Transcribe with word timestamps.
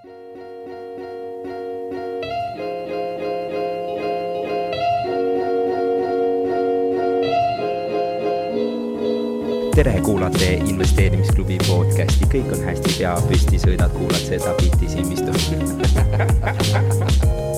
tere, 0.00 0.08
kuulate 10.04 10.52
investeerimisklubi 10.64 11.58
podcasti, 11.66 12.24
kõik 12.32 12.48
on 12.56 12.64
hästi, 12.64 12.90
pea 12.98 13.14
püsti, 13.28 13.56
sõidad, 13.60 13.92
kuulad 13.96 14.24
seda 14.24 14.54
bitti 14.60 14.88
silmistu 14.88 15.32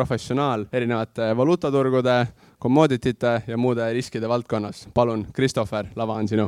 professionaal 0.00 0.64
erinevate 0.72 1.34
valuutaturgude, 1.36 2.14
commoditite 2.62 3.34
ja 3.46 3.56
muude 3.60 3.84
riskide 3.92 4.28
valdkonnas. 4.28 4.86
palun, 4.94 5.26
Christopher, 5.36 5.90
lava 5.96 6.14
on 6.16 6.28
sinu. 6.28 6.46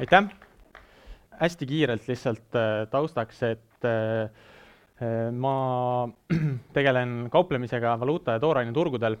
aitäh! 0.00 0.28
hästi 1.40 1.66
kiirelt 1.66 2.08
lihtsalt 2.08 2.56
äh, 2.56 2.84
taustaks, 2.90 3.42
et 3.42 3.84
äh, 3.84 4.28
äh, 5.00 5.32
ma 5.32 6.08
tegelen 6.76 7.28
kauplemisega 7.32 7.96
valuuta 8.00 8.36
ja 8.36 8.40
tooraine 8.40 8.72
turgudel. 8.72 9.16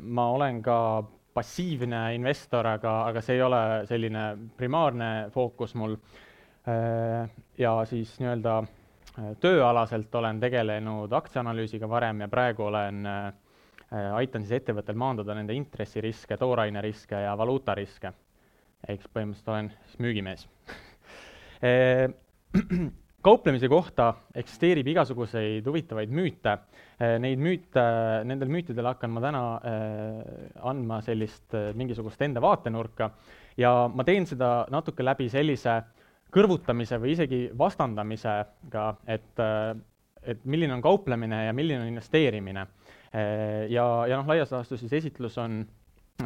ma 0.00 0.24
olen 0.30 0.60
ka 0.62 1.02
passiivne 1.34 2.14
investor, 2.14 2.66
aga, 2.66 2.92
aga 3.08 3.22
see 3.24 3.34
ei 3.34 3.42
ole 3.42 3.62
selline 3.88 4.24
primaarne 4.56 5.08
fookus 5.34 5.74
mul 5.74 5.96
ja 7.58 7.72
siis 7.88 8.10
nii-öelda 8.20 8.58
äh, 8.58 9.32
tööalaselt 9.40 10.14
olen 10.14 10.40
tegelenud 10.40 11.12
aktsiaanalüüsiga 11.12 11.88
varem 11.88 12.20
ja 12.24 12.28
praegu 12.28 12.66
olen, 12.68 13.06
äh, 13.06 13.32
aitan 14.14 14.44
siis 14.44 14.60
ettevõttel 14.60 14.98
maandada 14.98 15.36
nende 15.38 15.56
intressiriske, 15.56 16.36
tooraineriske 16.36 17.24
ja 17.24 17.36
valuutariske. 17.38 18.12
siis 18.86 19.08
põhimõtteliselt 19.14 19.48
olen 19.48 19.72
siis 19.86 19.98
müügimees 19.98 20.48
kauplemise 23.28 23.68
kohta 23.68 24.12
eksisteerib 24.34 24.86
igasuguseid 24.92 25.66
huvitavaid 25.66 26.12
müüte. 26.14 26.54
Neid 27.18 27.40
müüte, 27.42 27.82
nendel 28.24 28.48
müütidel 28.48 28.86
hakkan 28.86 29.10
ma 29.10 29.20
täna 29.20 29.42
andma 30.70 31.00
sellist 31.02 31.54
mingisugust 31.74 32.22
enda 32.22 32.40
vaatenurka 32.42 33.10
ja 33.58 33.72
ma 33.90 34.06
teen 34.06 34.26
seda 34.26 34.66
natuke 34.70 35.04
läbi 35.04 35.28
sellise 35.32 35.80
kõrvutamise 36.34 36.98
või 37.00 37.14
isegi 37.14 37.40
vastandamisega, 37.58 38.84
et, 39.08 39.42
et 40.22 40.44
milline 40.44 40.76
on 40.76 40.84
kauplemine 40.84 41.44
ja 41.46 41.56
milline 41.56 41.84
on 41.84 41.90
investeerimine. 41.92 42.66
ja, 43.72 43.86
ja 44.08 44.20
noh, 44.20 44.28
laias 44.28 44.52
laastus 44.52 44.80
siis 44.84 44.92
esitlus 45.00 45.38
on, 45.40 45.62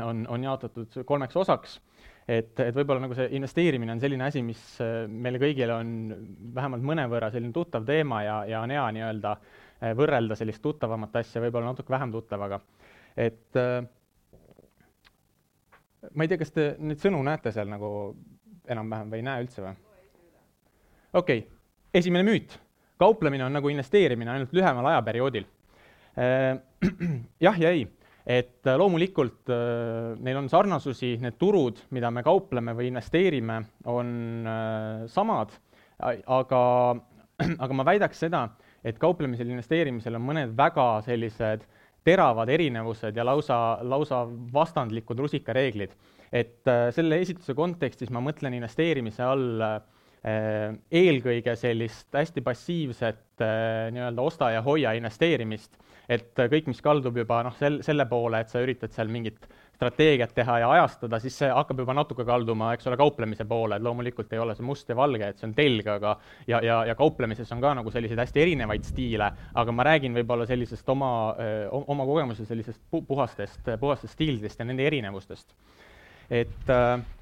on, 0.03 0.27
on 0.29 0.45
jaotatud 0.45 1.03
kolmeks 1.07 1.37
osaks, 1.39 1.79
et, 2.27 2.59
et 2.61 2.75
võib-olla 2.75 3.05
nagu 3.05 3.15
see 3.19 3.29
investeerimine 3.39 3.95
on 3.95 4.03
selline 4.03 4.27
asi, 4.27 4.43
mis 4.43 4.63
meile 5.09 5.39
kõigile 5.43 5.77
on 5.79 5.95
vähemalt 6.55 6.87
mõnevõrra 6.91 7.31
selline 7.31 7.55
tuttav 7.55 7.87
teema 7.87 8.23
ja, 8.27 8.41
ja 8.51 8.65
on 8.67 8.75
hea 8.75 8.89
nii-öelda 8.99 9.37
võrrelda 9.99 10.39
sellist 10.39 10.63
tuttavamat 10.63 11.17
asja 11.23 11.43
võib-olla 11.43 11.73
natuke 11.73 11.95
vähem 11.95 12.13
tuttavaga. 12.15 12.61
et 13.17 13.63
ma 16.11 16.25
ei 16.25 16.31
tea, 16.31 16.39
kas 16.43 16.55
te 16.55 16.69
neid 16.83 17.03
sõnu 17.03 17.23
näete 17.27 17.53
seal 17.55 17.71
nagu 17.71 17.89
enam-vähem 18.71 19.11
või 19.11 19.23
ei 19.23 19.27
näe 19.27 19.47
üldse 19.47 19.65
või? 19.65 19.92
Okei 21.13 21.39
okay., 21.39 21.49
esimene 21.95 22.25
müüt. 22.25 22.59
kauplemine 23.03 23.45
on 23.45 23.57
nagu 23.57 23.69
investeerimine, 23.69 24.31
ainult 24.31 24.53
lühemal 24.55 24.87
ajaperioodil. 24.93 25.45
Äh, 26.15 26.61
jah 27.47 27.57
ja 27.59 27.73
ei, 27.75 27.87
et 28.27 28.69
äh, 28.69 28.77
loomulikult 28.79 29.51
äh, 29.51 30.13
neil 30.23 30.39
on 30.39 30.49
sarnasusi, 30.53 31.17
need 31.23 31.39
turud, 31.41 31.81
mida 31.91 32.13
me 32.15 32.23
kaupleme 32.23 32.77
või 32.79 32.93
investeerime, 32.93 33.59
on 33.91 34.13
samad, 35.11 35.55
aga, 35.99 36.63
aga 37.65 37.79
ma 37.79 37.89
väidaks 37.91 38.23
seda, 38.23 38.47
et 38.85 39.01
kauplemisel, 39.03 39.51
investeerimisel 39.51 40.19
on 40.19 40.29
mõned 40.29 40.55
väga 40.59 40.87
sellised 41.07 41.67
teravad 42.07 42.51
erinevused 42.51 43.19
ja 43.19 43.27
lausa, 43.27 43.57
lausa 43.83 44.25
vastandlikud 44.55 45.19
rusikareeglid. 45.23 45.93
et 46.33 46.65
selle 46.97 47.19
esitluse 47.21 47.53
kontekstis 47.55 48.11
ma 48.11 48.23
mõtlen 48.25 48.55
investeerimise 48.57 49.23
all 49.23 49.61
äh, 49.61 49.75
eelkõige 50.23 51.57
sellist 51.59 52.15
hästi 52.15 52.45
passiivset 52.47 53.43
äh, 53.43 53.89
nii-öelda 53.91 54.23
osta 54.23 54.53
ja 54.55 54.61
hoia 54.63 54.93
investeerimist, 54.95 55.75
et 56.07 56.39
kõik, 56.39 56.69
mis 56.71 56.83
kaldub 56.85 57.17
juba 57.19 57.41
noh, 57.43 57.55
sel-, 57.59 57.81
selle 57.83 58.07
poole, 58.07 58.39
et 58.43 58.53
sa 58.53 58.63
üritad 58.63 58.95
seal 58.95 59.11
mingit 59.11 59.49
strateegiat 59.75 60.31
teha 60.37 60.61
ja 60.63 60.69
ajastada, 60.77 61.19
siis 61.19 61.35
see 61.41 61.49
hakkab 61.51 61.81
juba 61.83 61.97
natuke 61.99 62.23
kalduma, 62.29 62.69
eks 62.77 62.87
ole, 62.87 62.99
kauplemise 63.01 63.47
poole, 63.51 63.81
et 63.81 63.83
loomulikult 63.83 64.31
ei 64.37 64.39
ole 64.39 64.55
see 64.55 64.67
must 64.67 64.93
ja 64.93 64.97
valge, 64.99 65.27
et 65.33 65.43
see 65.43 65.49
on 65.49 65.55
telg, 65.57 65.89
aga 65.91 66.13
ja, 66.47 66.61
ja, 66.63 66.77
ja 66.87 66.95
kauplemises 66.99 67.51
on 67.57 67.65
ka 67.65 67.73
nagu 67.81 67.91
selliseid 67.91 68.23
hästi 68.23 68.45
erinevaid 68.45 68.87
stiile, 68.87 69.33
aga 69.59 69.75
ma 69.75 69.89
räägin 69.89 70.15
võib-olla 70.21 70.47
sellisest 70.47 70.95
oma, 70.95 71.11
oma 71.73 72.07
kogemuse 72.07 72.47
sellisest 72.47 72.79
pu-, 72.95 73.03
puhastest, 73.09 73.73
puhastest 73.81 74.15
stiilidest 74.15 74.63
ja 74.63 74.69
nende 74.71 74.87
erinevustest. 74.87 75.51
et 76.31 76.71
äh, 76.71 77.03
Äh, 77.03 77.22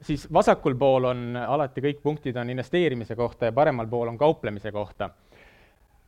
siis 0.00 0.22
vasakul 0.32 0.74
pool 0.80 1.04
on 1.10 1.36
alati 1.36 1.82
kõik 1.84 1.98
punktid 2.00 2.36
on 2.40 2.48
investeerimise 2.48 3.16
kohta 3.16 3.50
ja 3.50 3.52
paremal 3.52 3.90
pool 3.90 4.08
on 4.08 4.16
kauplemise 4.18 4.72
kohta. 4.72 5.10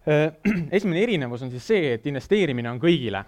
Äh, 0.09 0.33
esimene 0.77 1.05
erinevus 1.05 1.45
on 1.47 1.53
siis 1.53 1.67
see, 1.71 1.93
et 1.95 2.07
investeerimine 2.11 2.71
on 2.73 2.83
kõigile 2.83 3.23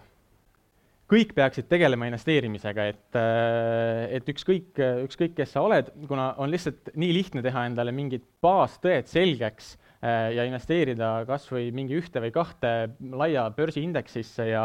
kõik 1.12 1.34
peaksid 1.36 1.68
tegelema 1.68 2.08
investeerimisega, 2.08 2.86
et, 2.90 3.16
äh, 3.20 4.16
et 4.16 4.28
ükskõik, 4.32 4.72
ükskõik, 5.04 5.34
kes 5.36 5.52
sa 5.54 5.62
oled, 5.62 5.92
kuna 6.08 6.32
on 6.40 6.50
lihtsalt 6.50 6.90
nii 6.98 7.12
lihtne 7.14 7.44
teha 7.44 7.66
endale 7.68 7.92
mingid 7.94 8.24
baastõed 8.42 9.10
selgeks 9.10 9.76
ja 10.04 10.44
investeerida 10.44 11.22
kas 11.24 11.46
või 11.48 11.70
mingi 11.72 11.96
ühte 11.96 12.20
või 12.20 12.28
kahte 12.34 12.72
laia 13.16 13.46
börsiindeksisse 13.56 14.44
ja, 14.50 14.64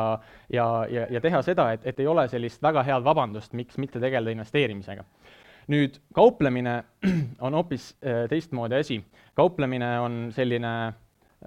ja, 0.51 0.65
ja, 0.91 1.05
ja 1.15 1.21
teha 1.23 1.39
seda, 1.47 1.69
et, 1.77 1.85
et 1.87 2.01
ei 2.03 2.09
ole 2.11 2.25
sellist 2.27 2.59
väga 2.63 2.83
head 2.83 3.05
vabandust, 3.05 3.53
miks 3.55 3.79
mitte 3.79 4.01
tegeleda 4.03 4.33
investeerimisega 4.35 5.05
nüüd 5.69 5.99
kauplemine 6.15 6.81
on 7.45 7.55
hoopis 7.57 7.91
äh, 8.01 8.25
teistmoodi 8.29 8.79
asi. 8.79 8.99
kauplemine 9.37 9.99
on 9.99 10.17
selline 10.35 10.73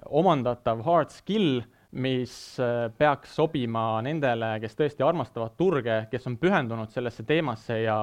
omandatav 0.09 0.81
hard 0.85 1.11
skill, 1.13 1.61
mis 1.91 2.33
äh, 2.59 2.87
peaks 2.97 3.35
sobima 3.37 4.01
nendele, 4.05 4.55
kes 4.63 4.79
tõesti 4.79 5.05
armastavad 5.05 5.53
turge, 5.59 5.99
kes 6.11 6.25
on 6.31 6.39
pühendunud 6.41 6.93
sellesse 6.93 7.25
teemasse 7.27 7.83
ja, 7.83 7.99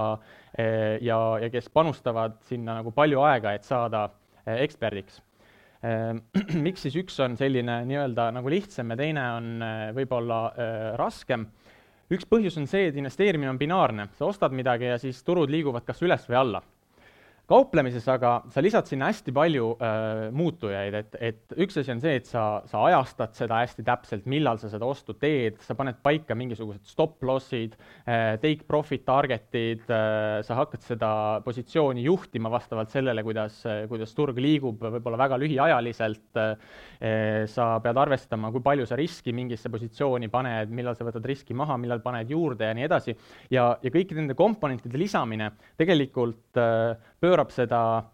äh, 0.54 1.00
ja, 1.03 1.19
ja 1.42 1.50
kes 1.50 1.70
panustavad 1.72 2.38
sinna 2.47 2.78
nagu 2.81 2.94
palju 2.94 3.25
aega, 3.26 3.56
et 3.56 3.66
saada 3.66 4.08
eksperdiks. 4.50 5.20
miks 6.66 6.82
siis 6.84 6.97
üks 7.00 7.14
on 7.25 7.38
selline 7.41 7.78
nii-öelda 7.88 8.26
nagu 8.37 8.50
lihtsam 8.52 8.91
ja 8.92 8.98
teine 9.00 9.22
on 9.32 9.62
võib-olla 9.97 10.41
raskem 11.00 11.47
üks 12.10 12.26
põhjus 12.26 12.59
on 12.59 12.66
see, 12.66 12.88
et 12.91 12.97
investeerimine 12.98 13.50
on 13.53 13.59
binaarne, 13.59 14.09
sa 14.19 14.26
ostad 14.26 14.54
midagi 14.56 14.91
ja 14.91 14.98
siis 14.98 15.22
turud 15.22 15.50
liiguvad 15.50 15.87
kas 15.87 16.03
üles 16.03 16.26
või 16.28 16.38
alla 16.41 16.62
kauplemises 17.50 18.06
aga 18.11 18.37
sa 18.53 18.62
lisad 18.62 18.87
sinna 18.87 19.09
hästi 19.11 19.33
palju 19.34 19.72
äh, 19.83 20.21
muutujaid, 20.37 20.97
et, 21.00 21.16
et 21.31 21.55
üks 21.65 21.81
asi 21.81 21.91
on 21.91 22.03
see, 22.03 22.15
et 22.21 22.28
sa, 22.28 22.44
sa 22.71 22.84
ajastad 22.87 23.34
seda 23.34 23.59
hästi 23.65 23.84
täpselt, 23.87 24.28
millal 24.31 24.61
sa 24.62 24.71
seda 24.71 24.87
ostu 24.87 25.16
teed, 25.19 25.59
sa 25.65 25.75
paned 25.78 25.99
paika 26.05 26.37
mingisugused 26.38 26.87
stop 26.87 27.19
loss'id 27.27 27.75
äh,, 28.05 28.37
take 28.43 28.66
profit 28.71 29.03
target'id 29.09 29.91
äh,, 29.91 30.41
sa 30.47 30.61
hakkad 30.61 30.84
seda 30.87 31.11
positsiooni 31.47 32.05
juhtima 32.06 32.53
vastavalt 32.53 32.94
sellele, 32.94 33.25
kuidas 33.27 33.59
äh,, 33.67 33.82
kuidas 33.91 34.15
turg 34.15 34.38
liigub, 34.38 34.78
võib-olla 34.99 35.19
väga 35.25 35.41
lühiajaliselt 35.43 36.41
äh,, 36.41 36.55
sa 37.50 37.70
pead 37.82 37.99
arvestama, 37.99 38.53
kui 38.55 38.62
palju 38.62 38.87
sa 38.87 38.99
riski 39.00 39.35
mingisse 39.35 39.73
positsiooni 39.73 40.31
paned, 40.31 40.70
millal 40.75 40.94
sa 40.99 41.08
võtad 41.08 41.26
riski 41.26 41.56
maha, 41.56 41.79
millal 41.81 42.03
paned 42.05 42.31
juurde 42.31 42.70
ja 42.70 42.76
nii 42.76 42.87
edasi, 42.87 43.17
ja, 43.50 43.73
ja 43.82 43.91
kõikide 43.91 44.23
nende 44.23 44.38
komponentide 44.38 45.00
lisamine 45.00 45.50
tegelikult 45.81 46.61
äh, 46.61 46.94
pöörab 47.20 47.39
seda 47.48 47.81
äh, 47.96 48.10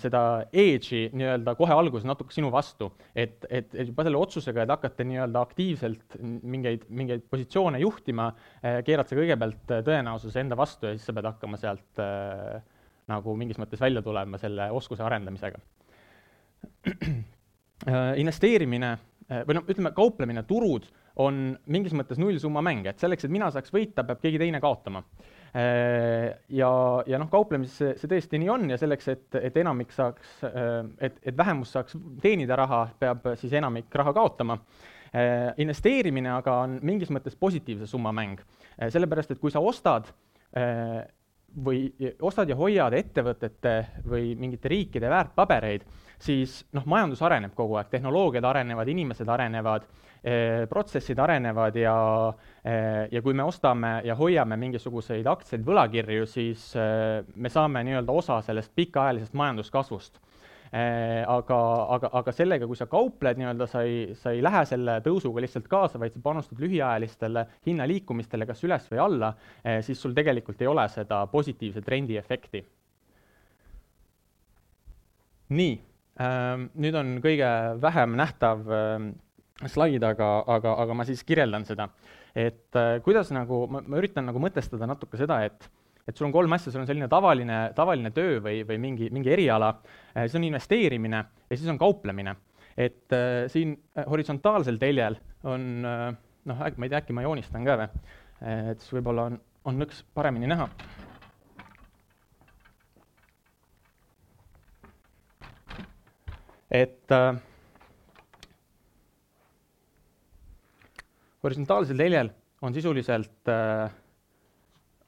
seda 0.00 0.42
edge'i 0.50 1.08
nii-öelda 1.14 1.54
kohe 1.58 1.74
alguses 1.74 2.06
natuke 2.08 2.34
sinu 2.34 2.50
vastu, 2.52 2.88
et, 3.14 3.44
et, 3.48 3.68
et 3.74 3.86
juba 3.86 4.02
selle 4.06 4.18
otsusega, 4.18 4.64
et 4.64 4.72
hakata 4.74 5.06
nii-öelda 5.06 5.42
aktiivselt 5.46 6.16
mingeid, 6.20 6.88
mingeid 6.90 7.28
positsioone 7.30 7.78
juhtima, 7.84 8.32
äh, 8.62 8.80
keerad 8.86 9.10
sa 9.10 9.18
kõigepealt 9.18 9.74
äh, 9.76 9.84
tõenäosuse 9.86 10.42
enda 10.42 10.58
vastu 10.58 10.90
ja 10.90 10.96
siis 10.96 11.06
sa 11.06 11.14
pead 11.14 11.30
hakkama 11.30 11.60
sealt 11.60 12.02
äh, 12.02 12.58
nagu 13.12 13.36
mingis 13.38 13.60
mõttes 13.62 13.82
välja 13.82 14.02
tulema 14.02 14.38
selle 14.38 14.70
oskuse 14.74 15.02
arendamisega. 15.06 15.58
Investeerimine 18.22 18.92
või 19.48 19.56
noh, 19.56 19.64
ütleme, 19.66 19.90
kauplemine, 19.96 20.44
turud 20.46 20.84
on 21.22 21.40
mingis 21.74 21.94
mõttes 21.98 22.20
nullsumma 22.22 22.62
mäng, 22.62 22.86
et 22.86 23.02
selleks, 23.02 23.26
et 23.26 23.34
mina 23.34 23.48
saaks 23.50 23.74
võita, 23.74 24.04
peab 24.06 24.22
keegi 24.22 24.38
teine 24.38 24.60
kaotama 24.62 25.02
ja, 25.52 26.70
ja 27.06 27.18
noh, 27.20 27.28
kauplemises 27.32 27.76
see, 27.76 27.92
see 28.00 28.08
tõesti 28.08 28.40
nii 28.40 28.50
on 28.52 28.70
ja 28.72 28.78
selleks, 28.80 29.08
et, 29.12 29.26
et 29.36 29.56
enamik 29.60 29.92
saaks, 29.92 30.38
et, 30.96 31.18
et 31.20 31.36
vähemus 31.36 31.74
saaks 31.76 31.98
teenida 32.22 32.56
raha, 32.56 32.86
peab 32.98 33.32
siis 33.40 33.52
enamik 33.60 33.92
raha 34.00 34.14
kaotama. 34.16 34.56
Investeerimine 35.60 36.30
aga 36.32 36.54
on 36.64 36.78
mingis 36.88 37.10
mõttes 37.12 37.36
positiivse 37.36 37.84
summa 37.90 38.14
mäng, 38.16 38.40
sellepärast 38.80 39.34
et 39.34 39.42
kui 39.42 39.52
sa 39.52 39.60
ostad 39.60 40.08
või 41.52 41.90
ostad 42.24 42.48
ja 42.48 42.56
hoiad 42.56 42.94
ettevõtete 42.96 43.74
või 44.08 44.32
mingite 44.40 44.70
riikide 44.72 45.10
väärtpabereid, 45.12 45.84
siis 46.22 46.62
noh, 46.72 46.86
majandus 46.88 47.22
areneb 47.22 47.52
kogu 47.56 47.76
aeg, 47.76 47.90
tehnoloogiad 47.92 48.46
arenevad, 48.48 48.88
inimesed 48.88 49.28
arenevad 49.28 49.84
protsessid 50.70 51.18
arenevad 51.18 51.76
ja 51.76 51.94
eh, 52.64 53.08
ja 53.10 53.22
kui 53.22 53.34
me 53.34 53.42
ostame 53.42 54.00
ja 54.06 54.14
hoiame 54.14 54.56
mingisuguseid 54.56 55.26
aktsiaid, 55.26 55.64
võlakirju, 55.66 56.26
siis 56.30 56.68
eh, 56.76 57.24
me 57.34 57.50
saame 57.50 57.82
nii-öelda 57.88 58.18
osa 58.22 58.40
sellest 58.46 58.74
pikaajalisest 58.78 59.34
majanduskasvust 59.34 60.20
Äh, 60.72 61.20
aga, 61.28 61.56
aga, 61.92 62.08
aga 62.16 62.32
sellega, 62.32 62.64
kui 62.64 62.78
sa 62.80 62.86
kaupled 62.88 63.36
nii-öelda, 63.36 63.66
sa 63.68 63.82
ei, 63.84 64.14
sa 64.16 64.30
ei 64.32 64.38
lähe 64.40 64.62
selle 64.64 64.94
tõusuga 65.04 65.42
lihtsalt 65.44 65.66
kaasa, 65.68 65.98
vaid 66.00 66.14
sa 66.16 66.22
panustad 66.24 66.62
lühiajalistele 66.64 67.42
hinnaliikumistele 67.68 68.46
kas 68.48 68.64
üles 68.64 68.86
või 68.88 69.02
alla, 69.04 69.28
äh, 69.60 69.82
siis 69.84 70.00
sul 70.00 70.16
tegelikult 70.16 70.64
ei 70.64 70.70
ole 70.72 70.86
seda 70.88 71.26
positiivse 71.28 71.84
trendi 71.84 72.16
efekti. 72.16 72.64
nii, 75.52 75.72
ähm, 76.24 76.62
nüüd 76.80 76.96
on 76.96 77.08
kõige 77.20 77.48
vähem 77.82 78.14
nähtav 78.16 78.62
ähm, 78.72 79.10
slaid, 79.70 80.02
aga, 80.06 80.30
aga, 80.56 80.74
aga 80.84 80.96
ma 80.96 81.06
siis 81.08 81.22
kirjeldan 81.26 81.66
seda, 81.68 81.88
et 82.34 82.78
äh, 82.78 82.96
kuidas 83.04 83.30
nagu, 83.34 83.64
ma, 83.70 83.82
ma 83.86 84.00
üritan 84.00 84.26
nagu 84.28 84.42
mõtestada 84.42 84.88
natuke 84.90 85.20
seda, 85.20 85.42
et 85.46 85.70
et 86.02 86.18
sul 86.18 86.26
on 86.26 86.32
kolm 86.34 86.50
asja, 86.56 86.72
sul 86.74 86.80
on 86.82 86.88
selline 86.88 87.06
tavaline, 87.06 87.58
tavaline 87.76 88.10
töö 88.10 88.40
või, 88.42 88.64
või 88.66 88.78
mingi, 88.82 89.06
mingi 89.14 89.30
eriala, 89.30 89.68
eh, 90.10 90.24
siis 90.24 90.34
on 90.40 90.48
investeerimine 90.48 91.20
ja 91.22 91.54
siis 91.54 91.68
on 91.70 91.78
kauplemine. 91.78 92.34
et 92.76 93.12
äh, 93.12 93.44
siin 93.52 93.76
horisontaalsel 94.08 94.78
teljel 94.80 95.18
on 95.44 95.86
äh, 95.86 96.08
noh, 96.48 96.58
ma 96.58 96.86
ei 96.86 96.90
tea, 96.90 97.02
äkki 97.02 97.14
ma 97.14 97.22
joonistan 97.22 97.64
ka 97.68 97.76
või, 97.78 97.88
et 98.72 98.80
siis 98.80 98.94
võib-olla 98.96 99.28
on, 99.30 99.38
on 99.68 99.78
nõks 99.78 100.02
paremini 100.16 100.48
näha. 100.50 100.70
et 106.72 107.12
äh, 107.12 107.36
horisontaalsel 111.42 111.98
teljel 111.98 112.30
on 112.62 112.74
sisuliselt 112.74 113.50
äh, 113.50 113.90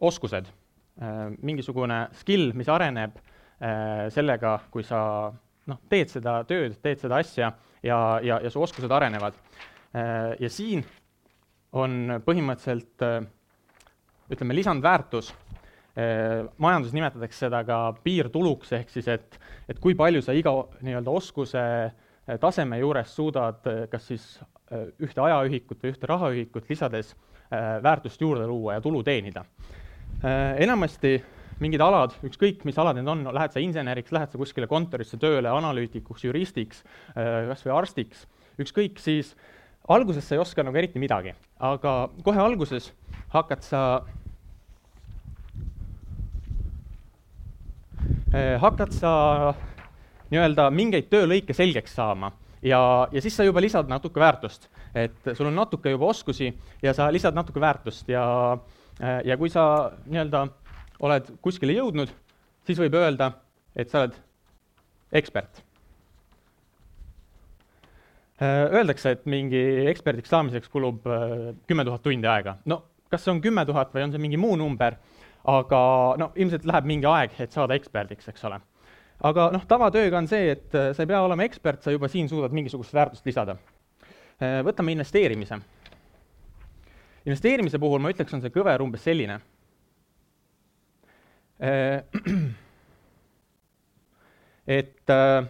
oskused 0.00 0.50
Äh, 0.94 1.32
mingisugune 1.42 2.04
skill, 2.14 2.52
mis 2.54 2.69
areneb 2.70 3.16
äh, 3.19 4.04
sellega, 4.14 4.60
kui 4.70 4.84
sa 4.86 5.00
noh, 5.66 5.78
teed 5.90 6.12
seda 6.12 6.36
tööd, 6.46 6.76
teed 6.84 7.00
seda 7.02 7.19
asja 7.19 7.48
ja, 7.82 7.96
ja, 8.22 8.36
ja 8.38 8.52
su 8.52 8.62
oskused 8.62 8.92
arenevad. 8.94 9.34
Äh, 9.90 10.36
ja 10.38 10.50
siin 10.54 10.84
on 11.75 12.20
põhimõtteliselt 12.22 13.02
ütleme, 14.31 14.54
lisandväärtus, 14.54 15.32
majanduses 16.62 16.94
nimetatakse 16.94 17.48
seda 17.48 17.64
ka 17.66 17.78
piirtuluks, 18.06 18.70
ehk 18.78 18.94
siis 18.94 19.08
et, 19.10 19.34
et 19.66 19.81
kui 19.82 19.96
palju 19.98 20.22
sa 20.22 20.34
iga 20.38 20.52
nii-öelda 20.86 21.10
oskuse 21.10 21.64
taseme 22.40 22.78
juures 22.78 23.10
suudad 23.19 23.66
kas 23.90 24.06
siis 24.12 24.28
ühte 25.02 25.22
ajaühikut 25.22 25.82
või 25.82 25.94
ühte 25.94 26.08
rahaühikut 26.10 26.68
lisades 26.70 27.14
väärtust 27.82 28.20
juurde 28.20 28.46
luua 28.48 28.78
ja 28.78 28.82
tulu 28.82 29.02
teenida. 29.06 29.44
Äh, 30.24 30.56
enamasti 30.64 31.18
mingid 31.60 31.82
alad, 31.84 32.14
ükskõik 32.24 32.62
mis 32.64 32.78
alad 32.80 32.96
need 32.96 33.08
on, 33.10 33.26
lähed 33.34 33.52
sa 33.52 33.60
inseneriks, 33.60 34.12
lähed 34.14 34.32
sa 34.32 34.38
kuskile 34.40 34.68
kontorisse 34.70 35.18
tööle, 35.20 35.50
analüütikuks, 35.52 36.24
juristiks, 36.24 36.80
äh, 37.12 37.44
kas 37.50 37.64
või 37.66 37.74
arstiks, 37.76 38.22
ükskõik, 38.62 39.02
siis 39.02 39.34
alguses 39.90 40.24
sa 40.24 40.36
ei 40.36 40.42
oska 40.42 40.64
nagu 40.64 40.80
eriti 40.80 41.02
midagi, 41.02 41.34
aga 41.60 41.94
kohe 42.24 42.40
alguses 42.40 42.88
hakkad 43.34 43.66
sa 43.66 43.82
äh, 48.32 48.56
hakkad 48.64 48.96
sa 48.96 49.12
nii-öelda 50.32 50.70
mingeid 50.72 51.12
töölõike 51.12 51.52
selgeks 51.52 52.00
saama 52.00 52.32
ja, 52.64 52.81
ja 53.12 53.20
siis 53.22 53.37
sa 53.37 53.44
juba 53.44 53.61
lisad 53.61 53.88
natuke 53.88 54.20
väärtust. 54.20 54.70
et 54.94 55.34
sul 55.34 55.46
on 55.46 55.55
natuke 55.55 55.90
juba 55.90 56.06
oskusi 56.06 56.55
ja 56.82 56.94
sa 56.94 57.12
lisad 57.12 57.34
natuke 57.34 57.61
väärtust 57.61 58.08
ja 58.08 58.25
Äh, 59.02 59.20
ja 59.26 59.37
kui 59.37 59.50
sa 59.50 59.90
nii-öelda 60.06 60.44
oled 61.02 61.31
kuskile 61.43 61.75
jõudnud, 61.75 62.11
siis 62.66 62.78
võib 62.78 62.94
öelda, 62.99 63.32
et 63.75 63.90
sa 63.90 64.05
oled 64.05 64.19
ekspert. 65.19 65.62
Äh, 68.38 68.70
öeldakse, 68.70 69.17
et 69.17 69.26
mingi 69.31 69.62
eksperdiks 69.90 70.31
saamiseks 70.31 70.70
kulub 70.70 71.06
äh, 71.10 71.50
kümme 71.67 71.87
tuhat 71.87 72.05
tundi 72.06 72.31
aega. 72.31 72.58
no 72.67 72.84
kas 73.10 73.26
see 73.26 73.34
on 73.34 73.43
kümme 73.43 73.62
tuhat 73.67 73.93
või 73.94 74.06
on 74.06 74.14
see 74.14 74.22
mingi 74.22 74.38
muu 74.38 74.55
number, 74.58 74.96
aga 75.50 75.81
no 76.19 76.31
ilmselt 76.34 76.64
läheb 76.67 76.87
mingi 76.88 77.06
aeg, 77.06 77.34
et 77.38 77.52
saada 77.55 77.75
eksperdiks, 77.78 78.31
eks 78.31 78.46
ole. 78.46 78.60
Aga 79.24 79.48
noh, 79.54 79.62
tavatööga 79.68 80.20
on 80.20 80.28
see, 80.28 80.50
et 80.52 80.68
sa 80.72 81.00
ei 81.00 81.08
pea 81.08 81.22
olema 81.24 81.46
ekspert, 81.46 81.82
sa 81.82 81.94
juba 81.94 82.10
siin 82.12 82.28
suudad 82.28 82.52
mingisugust 82.52 82.94
väärtust 82.94 83.26
lisada. 83.26 83.56
võtame 84.66 84.92
investeerimise 84.92 85.60
investeerimise 87.24 87.80
puhul 87.80 88.02
ma 88.02 88.12
ütleks, 88.12 88.34
on 88.36 88.42
see 88.44 88.52
kõver 88.52 88.82
umbes 88.84 89.04
selline. 89.04 89.38
Äh, 91.64 92.02
et 94.78 95.14
äh, 95.14 95.46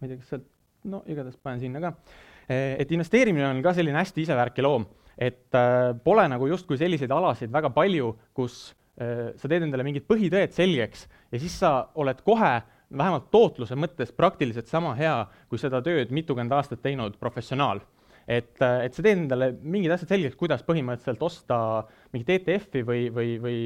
ma 0.00 0.06
ei 0.06 0.08
tea, 0.08 0.16
kas 0.16 0.32
sealt, 0.32 0.48
no 0.90 1.02
igatahes 1.06 1.38
panen 1.44 1.62
sinna 1.62 1.82
ka, 1.84 1.92
äh, 2.48 2.80
et 2.82 2.96
investeerimine 2.96 3.46
on 3.50 3.62
ka 3.64 3.74
selline 3.76 4.00
hästi 4.00 4.24
isevärki 4.26 4.64
loom, 4.66 4.88
et 5.20 5.52
pole 6.00 6.22
nagu 6.32 6.46
justkui 6.48 6.78
selliseid 6.80 7.12
alasid 7.12 7.50
väga 7.52 7.68
palju, 7.74 8.14
kus 8.32 8.70
sa 9.00 9.48
teed 9.48 9.64
endale 9.64 9.84
mingid 9.86 10.04
põhitõed 10.04 10.52
selgeks 10.52 11.06
ja 11.32 11.40
siis 11.40 11.54
sa 11.62 11.70
oled 11.96 12.20
kohe 12.26 12.50
vähemalt 12.90 13.30
tootluse 13.32 13.78
mõttes 13.78 14.10
praktiliselt 14.12 14.68
sama 14.68 14.92
hea, 14.98 15.22
kui 15.48 15.60
seda 15.62 15.80
tööd 15.84 16.12
mitukümmend 16.12 16.52
aastat 16.52 16.82
teinud 16.84 17.16
professionaal 17.22 17.80
et, 18.30 18.52
et 18.60 18.94
sa 18.94 19.02
teed 19.02 19.24
endale 19.24 19.50
mingid 19.60 19.92
asjad 19.94 20.12
selgeks, 20.12 20.36
kuidas 20.38 20.62
põhimõtteliselt 20.66 21.22
osta 21.24 21.58
mingit 22.14 22.30
ETF-i 22.36 22.82
või, 22.86 23.08
või, 23.14 23.32
või 23.42 23.56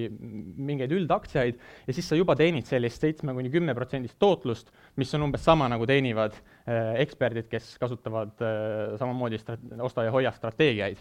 mingeid 0.71 0.95
üldaktsiaid 0.97 1.59
ja 1.89 1.97
siis 1.97 2.09
sa 2.09 2.19
juba 2.19 2.37
teenid 2.39 2.69
sellist 2.69 3.05
seitsme 3.05 3.35
kuni 3.37 3.53
kümne 3.53 3.75
protsendist 3.77 4.19
tootlust, 4.23 4.73
mis 5.01 5.13
on 5.17 5.27
umbes 5.29 5.45
sama, 5.45 5.69
nagu 5.73 5.89
teenivad 5.89 6.37
äh, 6.37 6.95
eksperdid, 7.05 7.51
kes 7.53 7.75
kasutavad 7.83 8.41
äh, 8.45 8.97
samamoodi 9.01 9.43
osta 9.85 10.09
ja 10.09 10.15
hoia 10.15 10.33
strateegiaid 10.35 11.01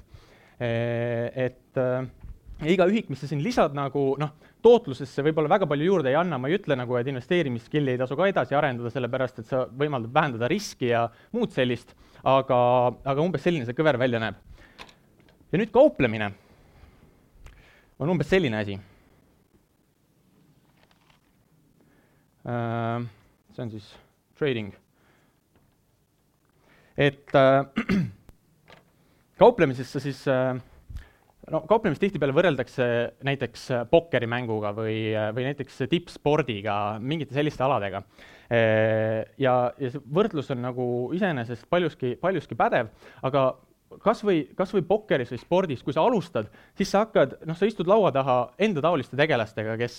äh,. 0.59 1.47
et 1.47 1.79
äh, 1.79 2.03
ja 2.63 2.71
iga 2.71 2.87
ühik, 2.89 3.09
mis 3.11 3.21
sa 3.23 3.27
siin 3.29 3.43
lisad 3.43 3.75
nagu 3.77 4.13
noh, 4.19 4.31
tootlusesse 4.63 5.25
võib-olla 5.25 5.51
väga 5.51 5.67
palju 5.69 5.89
juurde 5.89 6.11
ei 6.11 6.17
anna, 6.19 6.39
ma 6.39 6.49
ei 6.49 6.57
ütle 6.57 6.77
nagu, 6.79 6.95
et 6.99 7.09
investeerimisskill'i 7.11 7.95
ei 7.95 7.99
tasu 7.99 8.15
ka 8.19 8.29
edasi 8.31 8.55
arendada, 8.57 8.91
sellepärast 8.93 9.41
et 9.41 9.49
see 9.49 9.65
võimaldab 9.79 10.15
vähendada 10.15 10.49
riski 10.51 10.93
ja 10.93 11.05
muud 11.35 11.51
sellist 11.55 11.91
aga, 12.23 12.57
aga 13.03 13.25
umbes 13.25 13.43
selline 13.43 13.67
see 13.67 13.77
kõver 13.77 13.99
välja 13.99 14.21
näeb. 14.23 14.39
ja 15.51 15.59
nüüd 15.59 15.73
kauplemine 15.75 16.31
on 17.99 18.09
umbes 18.09 18.27
selline 18.31 18.57
asi. 18.59 18.79
Äh, 22.43 23.05
see 23.55 23.63
on 23.63 23.69
siis 23.71 23.91
trading. 24.39 24.73
et 26.97 27.35
äh, 27.35 27.65
kauplemisesse 29.41 29.99
siis 29.99 30.27
äh, 30.27 30.55
no 31.51 31.63
kauplemist 31.69 32.01
tihtipeale 32.03 32.35
võrreldakse 32.35 32.85
näiteks 33.25 33.65
pokkerimänguga 33.91 34.71
või, 34.77 34.97
või 35.35 35.49
näiteks 35.49 35.83
tippspordiga, 35.91 36.77
mingite 37.03 37.35
selliste 37.35 37.65
aladega. 37.65 38.03
ja, 38.49 39.53
ja 39.79 39.91
see 39.91 40.01
võrdlus 40.13 40.51
on 40.53 40.63
nagu 40.63 40.87
iseenesest 41.15 41.67
paljuski, 41.71 42.15
paljuski 42.21 42.55
pädev, 42.59 42.91
aga 43.25 43.47
kas 44.01 44.23
või, 44.25 44.43
kas 44.57 44.73
või 44.73 44.83
pokkeris 44.87 45.31
või 45.33 45.41
spordis, 45.41 45.83
kui 45.85 45.93
sa 45.93 46.05
alustad, 46.07 46.49
siis 46.77 46.89
sa 46.93 47.03
hakkad, 47.03 47.35
noh, 47.47 47.57
sa 47.57 47.67
istud 47.69 47.89
laua 47.89 48.11
taha 48.15 48.37
endataoliste 48.61 49.17
tegelastega, 49.19 49.75
kes, 49.79 49.97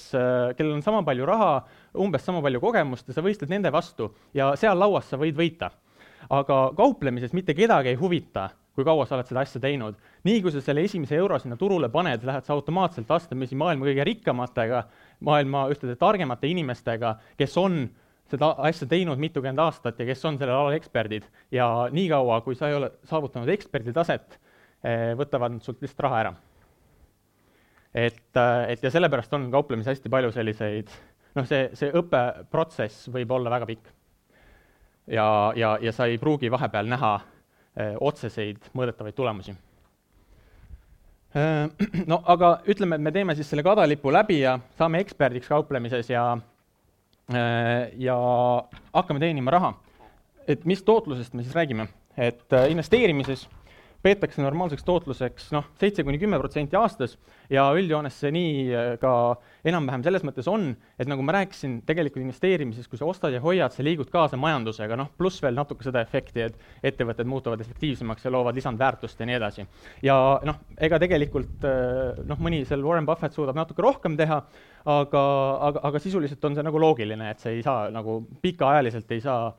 kellel 0.58 0.76
on 0.78 0.82
sama 0.86 1.04
palju 1.06 1.28
raha, 1.28 1.52
umbes 2.02 2.24
sama 2.26 2.42
palju 2.44 2.62
kogemust 2.62 3.08
ja 3.08 3.16
sa 3.16 3.24
võistled 3.24 3.52
nende 3.52 3.72
vastu 3.74 4.10
ja 4.34 4.52
seal 4.60 4.78
lauas 4.80 5.10
sa 5.10 5.20
võid 5.20 5.38
võita. 5.38 5.70
aga 6.30 6.70
kauplemises 6.76 7.34
mitte 7.36 7.54
kedagi 7.54 7.90
ei 7.92 7.98
huvita 8.00 8.48
kui 8.74 8.84
kaua 8.86 9.06
sa 9.06 9.16
oled 9.16 9.28
seda 9.28 9.42
asja 9.44 9.60
teinud. 9.62 9.98
nii 10.26 10.40
kui 10.42 10.52
sa 10.52 10.62
selle 10.64 10.82
esimese 10.84 11.16
euro 11.16 11.38
sinna 11.38 11.56
turule 11.56 11.88
paned, 11.92 12.24
lähed 12.26 12.46
sa 12.46 12.54
automaatselt 12.56 13.08
vastamisi 13.08 13.54
maailma 13.58 13.86
kõige 13.86 14.06
rikkamatega, 14.10 14.82
maailma 15.26 15.68
ühtede 15.72 15.94
targemate 16.00 16.50
inimestega, 16.50 17.14
kes 17.38 17.56
on 17.60 17.84
seda 18.30 18.54
asja 18.66 18.88
teinud 18.90 19.20
mitukümmend 19.20 19.60
aastat 19.62 20.00
ja 20.00 20.08
kes 20.08 20.24
on 20.26 20.38
sellel 20.40 20.56
alal 20.56 20.78
eksperdid. 20.78 21.28
ja 21.52 21.88
niikaua, 21.92 22.40
kui 22.40 22.58
sa 22.58 22.68
ei 22.68 22.78
ole 22.78 22.90
saavutanud 23.04 23.48
eksperdi 23.54 23.92
taset, 23.94 24.38
eh, 24.82 25.12
võtavad 25.18 25.54
nad 25.54 25.62
sult 25.62 25.82
lihtsalt 25.84 26.06
raha 26.08 26.20
ära. 26.24 26.34
et, 27.94 28.40
et 28.68 28.82
ja 28.82 28.90
sellepärast 28.90 29.34
on 29.34 29.50
kauplemises 29.50 29.94
hästi 29.94 30.10
palju 30.10 30.32
selliseid, 30.32 30.90
noh, 31.34 31.46
see, 31.46 31.68
see 31.78 31.92
õppeprotsess 31.94 33.06
võib 33.12 33.30
olla 33.30 33.52
väga 33.54 33.70
pikk. 33.70 33.92
ja, 35.06 35.52
ja, 35.54 35.76
ja 35.80 35.92
sa 35.92 36.10
ei 36.10 36.18
pruugi 36.18 36.50
vahepeal 36.50 36.90
näha 36.90 37.20
otseseid 38.00 38.70
mõõdetavaid 38.74 39.16
tulemusi 39.18 39.54
no 42.10 42.20
aga 42.30 42.50
ütleme, 42.70 42.94
et 42.94 43.02
me 43.02 43.12
teeme 43.14 43.34
siis 43.34 43.48
selle 43.50 43.64
kadalipu 43.66 44.12
läbi 44.14 44.38
ja 44.44 44.54
saame 44.78 45.00
eksperdiks 45.02 45.50
kauplemises 45.50 46.10
ja, 46.12 46.28
ja 47.98 48.18
hakkame 48.94 49.22
teenima 49.22 49.50
raha. 49.50 49.72
et 50.48 50.64
mis 50.64 50.82
tootlusest 50.82 51.34
me 51.34 51.42
siis 51.42 51.54
räägime, 51.56 51.88
et 52.16 52.54
investeerimises 52.70 53.48
peetakse 54.04 54.42
normaalseks 54.44 54.84
tootluseks 54.84 55.48
noh, 55.54 55.64
seitse 55.80 56.04
kuni 56.04 56.18
kümme 56.20 56.38
protsenti 56.40 56.76
aastas 56.76 57.16
ja 57.52 57.64
üldjoones 57.76 58.18
see 58.20 58.32
nii 58.34 58.52
äh, 58.68 58.90
ka 59.00 59.12
enam-vähem 59.64 60.04
selles 60.04 60.24
mõttes 60.26 60.48
on, 60.50 60.70
et 61.00 61.08
nagu 61.08 61.24
ma 61.24 61.36
rääkisin, 61.38 61.78
tegelikult 61.88 62.24
investeerimises, 62.24 62.88
kui 62.90 63.00
sa 63.00 63.08
ostad 63.08 63.34
ja 63.34 63.40
hoiad, 63.44 63.72
sa 63.72 63.86
liigud 63.86 64.10
kaasa 64.12 64.38
majandusega, 64.40 64.98
noh, 65.00 65.10
pluss 65.18 65.40
veel 65.44 65.56
natuke 65.56 65.86
seda 65.86 66.04
efekti, 66.04 66.44
et 66.44 66.90
ettevõtted 66.92 67.28
muutuvad 67.30 67.64
efektiivsemaks 67.64 68.28
ja 68.28 68.34
loovad 68.34 68.60
lisandväärtust 68.60 69.20
ja 69.20 69.28
nii 69.30 69.38
edasi. 69.40 69.66
ja 70.04 70.18
noh, 70.44 70.62
ega 70.76 71.00
tegelikult 71.02 71.64
äh, 71.68 72.24
noh, 72.28 72.40
mõni 72.44 72.64
seal 72.68 72.84
Warren 72.84 73.08
Buffett 73.08 73.36
suudab 73.36 73.56
natuke 73.56 73.84
rohkem 73.84 74.18
teha, 74.20 74.42
aga, 74.84 75.22
aga, 75.70 75.84
aga 75.88 76.02
sisuliselt 76.02 76.44
on 76.44 76.58
see 76.58 76.66
nagu 76.66 76.80
loogiline, 76.80 77.30
et 77.32 77.40
see 77.40 77.58
ei 77.58 77.64
saa 77.64 77.88
nagu 77.94 78.20
pikaajaliselt 78.44 79.16
ei 79.16 79.24
saa 79.24 79.54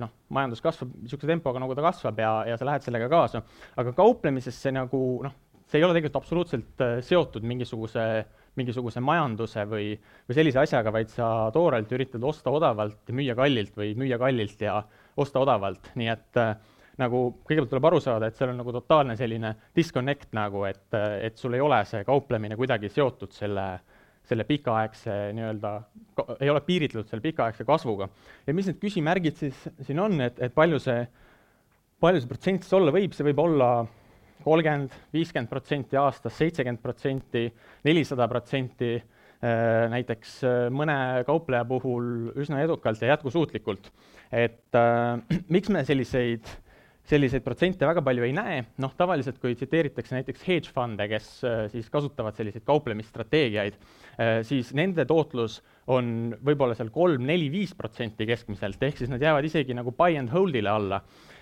noh, 0.00 0.10
majandus 0.34 0.62
kasvab 0.64 0.92
niisuguse 1.00 1.28
tempoga, 1.30 1.60
nagu 1.62 1.76
ta 1.76 1.84
kasvab 1.84 2.18
ja, 2.20 2.32
ja 2.50 2.58
sa 2.60 2.68
lähed 2.68 2.84
sellega 2.84 3.08
kaasa. 3.12 3.42
aga 3.80 3.94
kauplemises 3.96 4.58
see 4.60 4.72
nagu 4.76 5.00
noh, 5.24 5.36
see 5.70 5.80
ei 5.80 5.86
ole 5.86 5.96
tegelikult 5.96 6.20
absoluutselt 6.20 6.84
eh, 6.84 6.98
seotud 7.06 7.46
mingisuguse, 7.46 8.06
mingisuguse 8.60 9.02
majanduse 9.04 9.64
või, 9.70 9.92
või 10.28 10.38
sellise 10.38 10.60
asjaga, 10.64 10.92
vaid 10.94 11.12
sa 11.12 11.30
toorelt 11.54 11.92
üritad 11.96 12.24
osta 12.26 12.52
odavalt 12.54 13.08
ja 13.08 13.16
müüa 13.16 13.38
kallilt 13.38 13.78
või 13.78 13.94
müüa 13.98 14.18
kallilt 14.20 14.66
ja 14.66 14.80
osta 15.20 15.42
odavalt, 15.44 15.92
nii 16.00 16.10
et 16.12 16.42
äh, 16.42 16.52
nagu 17.00 17.22
kõigepealt 17.46 17.70
tuleb 17.72 17.88
aru 17.88 18.02
saada, 18.04 18.28
et 18.28 18.36
seal 18.36 18.52
on 18.52 18.60
nagu 18.60 18.74
totaalne 18.76 19.16
selline 19.16 19.54
disconnect 19.76 20.34
nagu, 20.36 20.66
et, 20.68 20.88
et 21.22 21.38
sul 21.40 21.56
ei 21.56 21.64
ole 21.64 21.78
see 21.88 22.04
kauplemine 22.04 22.58
kuidagi 22.60 22.90
seotud 22.92 23.32
selle 23.32 23.66
äh, 23.78 23.89
selle 24.30 24.46
pikaaegse 24.48 25.14
nii-öelda, 25.36 25.72
ei 26.40 26.50
ole 26.52 26.62
piiritletud 26.66 27.10
selle 27.10 27.24
pikaaegse 27.24 27.66
kasvuga. 27.68 28.08
ja 28.46 28.54
mis 28.54 28.70
need 28.70 28.80
küsimärgid 28.82 29.38
siis 29.40 29.64
siin 29.86 30.02
on, 30.02 30.18
et, 30.24 30.38
et 30.42 30.54
palju 30.54 30.80
see, 30.82 31.02
palju 32.00 32.22
see 32.22 32.30
protsent 32.30 32.66
siis 32.66 32.76
olla 32.78 32.94
võib, 32.94 33.16
see 33.16 33.26
võib 33.30 33.42
olla 33.44 33.70
kolmkümmend, 34.44 34.94
viiskümmend 35.12 35.50
protsenti 35.50 35.98
aastas, 36.00 36.38
seitsekümmend 36.40 36.80
protsenti, 36.80 37.44
nelisada 37.84 38.28
protsenti, 38.30 38.94
äh, 38.96 39.84
näiteks 39.92 40.38
äh, 40.48 40.62
mõne 40.72 40.96
kaupleja 41.28 41.66
puhul 41.68 42.30
üsna 42.40 42.62
edukalt 42.64 43.02
ja 43.04 43.14
jätkusuutlikult. 43.14 43.92
et 44.32 44.78
äh, 44.78 45.20
miks 45.54 45.68
me 45.68 45.84
selliseid 45.84 46.48
äh, 46.48 46.69
selliseid 47.08 47.42
protsente 47.44 47.86
väga 47.88 48.02
palju 48.04 48.24
ei 48.26 48.32
näe, 48.36 48.58
noh 48.82 48.92
tavaliselt 48.98 49.40
kui 49.42 49.56
tsiteeritakse 49.58 50.14
näiteks 50.16 50.44
hedge 50.46 50.72
fund'e, 50.74 51.06
kes 51.10 51.28
äh, 51.46 51.62
siis 51.72 51.88
kasutavad 51.92 52.36
selliseid 52.38 52.64
kauplemisstrateegiaid, 52.68 53.78
äh, 54.20 54.32
siis 54.46 54.72
nende 54.76 55.06
tootlus 55.08 55.60
on 55.90 56.34
võib-olla 56.44 56.76
seal 56.78 56.92
kolm, 56.94 57.24
neli, 57.26 57.48
viis 57.52 57.72
protsenti 57.78 58.28
keskmiselt, 58.28 58.82
ehk 58.86 59.00
siis 59.00 59.10
nad 59.12 59.22
jäävad 59.22 59.48
isegi 59.48 59.76
nagu 59.76 59.94
buy 59.96 60.18
and 60.20 60.32
hold'ile 60.34 60.70
alla. 60.72 61.00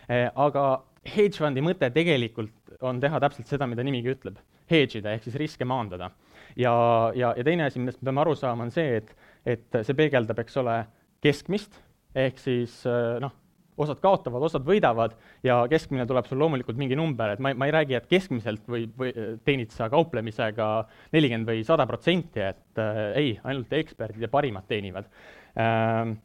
Äh, 0.08 0.28
aga 0.34 0.68
hedge 1.08 1.42
fund'i 1.42 1.64
mõte 1.64 1.90
tegelikult 1.94 2.78
on 2.86 3.02
teha 3.02 3.20
täpselt 3.20 3.50
seda, 3.50 3.68
mida 3.68 3.84
nimigi 3.84 4.14
ütleb, 4.14 4.38
hedge 4.70 5.02
ida 5.02 5.12
ehk 5.16 5.26
siis 5.26 5.36
riske 5.40 5.68
maandada. 5.68 6.12
ja, 6.56 6.72
ja, 7.14 7.34
ja 7.36 7.44
teine 7.44 7.66
asi, 7.66 7.82
millest 7.82 8.00
me 8.00 8.08
peame 8.08 8.24
aru 8.24 8.38
saama, 8.38 8.64
on 8.64 8.72
see, 8.72 9.02
et, 9.02 9.12
et 9.44 9.82
see 9.82 9.98
peegeldab, 9.98 10.38
eks 10.40 10.56
ole, 10.62 10.78
keskmist, 11.22 11.76
ehk 12.14 12.38
siis 12.40 12.80
noh, 13.20 13.34
osad 13.78 14.00
kaotavad, 14.02 14.44
osad 14.49 14.66
võidavad 14.66 15.16
ja 15.47 15.61
keskmine 15.70 16.06
tuleb 16.08 16.28
sul 16.28 16.40
loomulikult 16.42 16.78
mingi 16.80 16.99
number, 16.99 17.35
et 17.35 17.42
ma 17.42 17.52
ei, 17.52 17.58
ma 17.58 17.68
ei 17.68 17.75
räägi, 17.75 17.99
et 17.99 18.08
keskmiselt 18.11 18.64
või, 18.70 18.87
või 18.99 19.12
teenid 19.47 19.75
sa 19.75 19.90
kauplemisega 19.92 20.68
nelikümmend 21.14 21.52
või 21.52 21.66
sada 21.66 21.87
protsenti, 21.88 22.44
et 22.44 22.82
äh, 22.82 23.02
ei, 23.18 23.35
ainult 23.44 23.73
eksperdid 23.78 24.26
ja 24.26 24.32
parimad 24.32 24.66
teenivad. 24.70 25.11
Ähm, 25.58 26.18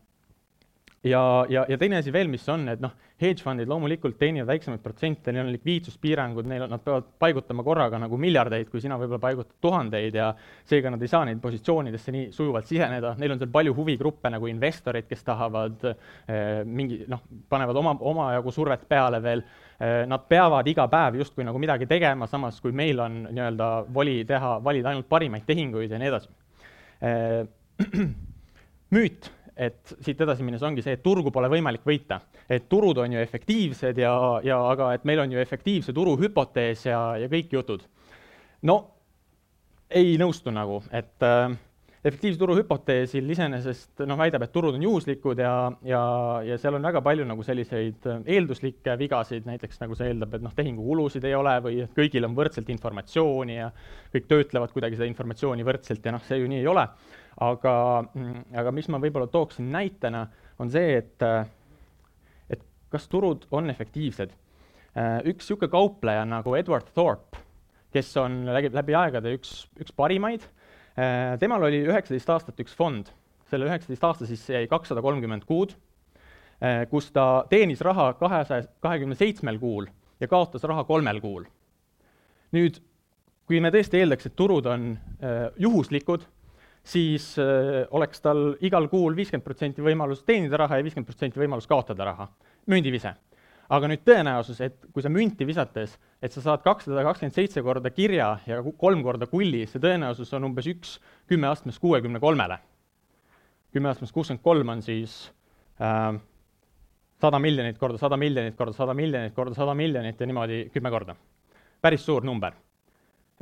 ja, 1.04 1.46
ja, 1.50 1.66
ja 1.70 1.78
teine 1.78 1.98
asi 2.00 2.14
veel, 2.14 2.30
mis 2.32 2.46
on, 2.50 2.68
et 2.72 2.82
noh, 2.84 2.94
hedge 3.22 3.44
fundid 3.44 3.70
loomulikult 3.70 4.16
teenivad 4.20 4.50
väiksemaid 4.50 4.82
protsente, 4.84 5.32
neil 5.34 5.48
on 5.48 5.52
likviidsuspiirangud, 5.54 6.48
neil 6.50 6.66
on, 6.66 6.72
nad 6.74 6.84
peavad 6.84 7.10
paigutama 7.22 7.64
korraga 7.66 8.00
nagu 8.02 8.18
miljardeid, 8.20 8.70
kui 8.72 8.82
sina 8.84 8.98
võib-olla 9.00 9.22
paigutad 9.22 9.58
tuhandeid 9.64 10.18
ja 10.18 10.30
seega 10.70 10.92
nad 10.94 11.04
ei 11.04 11.12
saa 11.12 11.26
neid 11.28 11.42
positsioonidesse 11.44 12.16
nii 12.16 12.30
sujuvalt 12.36 12.70
siseneda, 12.70 13.14
neil 13.20 13.36
on 13.36 13.44
seal 13.44 13.52
palju 13.54 13.76
huvigruppe 13.78 14.32
nagu 14.34 14.50
investorid, 14.52 15.08
kes 15.10 15.28
tahavad 15.28 15.86
eh, 15.92 16.64
mingi 16.66 17.04
noh, 17.12 17.24
panevad 17.52 17.80
oma, 17.84 17.96
omajagu 18.14 18.56
survet 18.56 18.88
peale 18.90 19.22
veel. 19.24 19.46
Eh,, 19.78 20.04
nad 20.10 20.28
peavad 20.30 20.68
iga 20.72 20.88
päev 20.92 21.20
justkui 21.22 21.48
nagu 21.48 21.62
midagi 21.62 21.88
tegema, 21.90 22.28
samas 22.32 22.60
kui 22.64 22.76
meil 22.76 23.00
on 23.04 23.24
nii-öelda 23.30 23.70
voli 23.94 24.22
teha, 24.30 24.58
valida 24.64 24.94
ainult 24.94 25.10
parimaid 25.12 25.48
tehinguid 25.48 25.92
ja 25.92 26.02
nii 26.02 26.12
edasi. 26.14 26.34
Eh,. 27.04 27.44
müüt 28.94 29.32
et 29.58 29.96
siit 30.02 30.22
edasi 30.22 30.46
minnes 30.46 30.64
ongi 30.66 30.82
see, 30.82 30.96
et 30.98 31.04
turgu 31.04 31.32
pole 31.32 31.50
võimalik 31.52 31.84
võita. 31.86 32.22
et 32.50 32.66
turud 32.70 32.98
on 32.98 33.14
ju 33.14 33.20
efektiivsed 33.20 33.98
ja, 33.98 34.14
ja 34.44 34.58
aga 34.70 34.94
et 34.94 35.06
meil 35.06 35.20
on 35.24 35.32
ju 35.32 35.40
efektiivse 35.40 35.94
turu 35.94 36.16
hüpotees 36.18 36.86
ja, 36.86 37.18
ja 37.18 37.30
kõik 37.30 37.54
jutud. 37.54 37.86
no 38.62 38.80
ei 39.94 40.18
nõustu 40.18 40.50
nagu, 40.50 40.82
et 40.90 41.22
äh, 41.22 41.54
efektiivse 42.04 42.40
turu 42.42 42.56
hüpoteesil 42.58 43.30
iseenesest 43.30 44.04
noh, 44.10 44.18
väidab, 44.18 44.44
et 44.44 44.52
turud 44.56 44.74
on 44.74 44.84
juhuslikud 44.84 45.40
ja, 45.40 45.54
ja, 45.86 46.02
ja 46.44 46.58
seal 46.58 46.80
on 46.80 46.90
väga 46.90 47.04
palju 47.06 47.28
nagu 47.30 47.46
selliseid 47.46 48.10
äh, 48.10 48.24
eelduslikke 48.36 48.98
vigasid, 49.00 49.46
näiteks 49.48 49.84
nagu 49.84 49.96
see 50.00 50.10
eeldab, 50.12 50.34
et 50.34 50.46
noh, 50.46 50.56
tehingukulusid 50.58 51.30
ei 51.30 51.38
ole 51.38 51.56
või 51.64 51.84
et 51.86 51.94
kõigil 51.94 52.26
on 52.26 52.36
võrdselt 52.38 52.74
informatsiooni 52.74 53.60
ja 53.60 53.70
kõik 54.16 54.32
töötlevad 54.32 54.74
kuidagi 54.74 54.98
seda 54.98 55.12
informatsiooni 55.12 55.68
võrdselt 55.68 56.06
ja 56.06 56.16
noh, 56.18 56.26
see 56.26 56.42
ju 56.42 56.50
nii 56.50 56.64
ei 56.64 56.72
ole 56.74 56.88
aga, 57.42 57.76
mm, 58.14 58.46
aga 58.62 58.74
mis 58.76 58.90
ma 58.92 59.00
võib-olla 59.02 59.28
tooksin 59.32 59.70
näitena, 59.74 60.26
on 60.62 60.72
see, 60.74 60.98
et, 61.00 61.26
et 62.54 62.66
kas 62.94 63.08
turud 63.12 63.48
on 63.52 63.70
efektiivsed. 63.74 64.36
üks 65.26 65.48
niisugune 65.48 65.72
kaupleja 65.74 66.26
nagu 66.30 66.54
Edward 66.56 66.92
Thorpe, 66.94 67.40
kes 67.94 68.12
on 68.22 68.44
läbi, 68.46 68.70
läbi 68.74 68.98
aegade 68.98 69.34
üks, 69.34 69.64
üks 69.82 69.96
parimaid, 69.96 70.46
temal 71.42 71.66
oli 71.66 71.82
üheksateist 71.88 72.30
aastat 72.30 72.62
üks 72.62 72.76
fond, 72.78 73.10
selle 73.50 73.66
üheksateist 73.66 74.06
aasta 74.06 74.30
sisse 74.30 74.54
jäi 74.54 74.70
kakssada 74.70 75.02
kolmkümmend 75.02 75.46
kuud, 75.50 75.74
kus 76.90 77.10
ta 77.12 77.44
teenis 77.50 77.82
raha 77.82 78.12
kahesaja, 78.20 78.70
kahekümne 78.86 79.18
seitsmel 79.18 79.58
kuul 79.60 79.90
ja 80.22 80.30
kaotas 80.30 80.64
raha 80.64 80.84
kolmel 80.88 81.20
kuul. 81.22 81.46
nüüd, 82.54 82.78
kui 83.50 83.60
me 83.60 83.72
tõesti 83.74 84.00
eeldaks, 84.00 84.30
et 84.30 84.36
turud 84.38 84.68
on 84.70 84.92
äh, 84.94 85.48
juhuslikud, 85.60 86.28
siis 86.84 87.36
äh, 87.40 87.84
oleks 87.92 88.22
tal 88.22 88.56
igal 88.62 88.90
kuul 88.92 89.16
viiskümmend 89.16 89.46
protsenti 89.46 89.84
võimalus 89.84 90.24
teenida 90.28 90.60
raha 90.60 90.80
ja 90.80 90.86
viiskümmend 90.86 91.08
protsenti 91.08 91.40
võimalus 91.40 91.68
kaotada 91.68 92.10
raha. 92.12 92.28
mündivise. 92.68 93.14
aga 93.74 93.88
nüüd 93.88 94.04
tõenäosus, 94.06 94.60
et 94.62 94.76
kui 94.94 95.02
sa 95.02 95.10
münti 95.10 95.48
visates, 95.48 95.96
et 96.22 96.32
sa 96.32 96.42
saad 96.44 96.62
kakssada 96.62 97.04
kakskümmend 97.04 97.34
seitse 97.34 97.62
korda 97.64 97.90
kirja 97.90 98.38
ja 98.46 98.60
kolm 98.78 99.02
korda 99.04 99.26
kulli, 99.28 99.64
see 99.68 99.80
tõenäosus 99.80 100.34
on 100.36 100.50
umbes 100.50 100.68
üks 100.68 101.00
kümme 101.28 101.48
astmes 101.48 101.80
kuuekümne 101.80 102.20
kolmele. 102.20 102.60
kümme 103.72 103.90
astmes 103.90 104.12
kuuskümmend 104.12 104.44
kolm 104.44 104.70
on 104.70 104.82
siis 104.82 105.32
äh, 105.82 106.20
sada 107.22 107.40
miljonit 107.40 107.80
korda 107.80 107.98
sada 107.98 108.18
miljonit 108.18 108.56
korda 108.56 108.74
sada 108.74 108.94
miljonit 108.94 109.34
korda 109.34 109.56
sada 109.56 109.74
miljonit 109.74 110.20
ja 110.20 110.28
niimoodi 110.28 110.70
kümme 110.74 110.90
korda. 110.90 111.16
päris 111.82 112.06
suur 112.06 112.24
number 112.24 112.54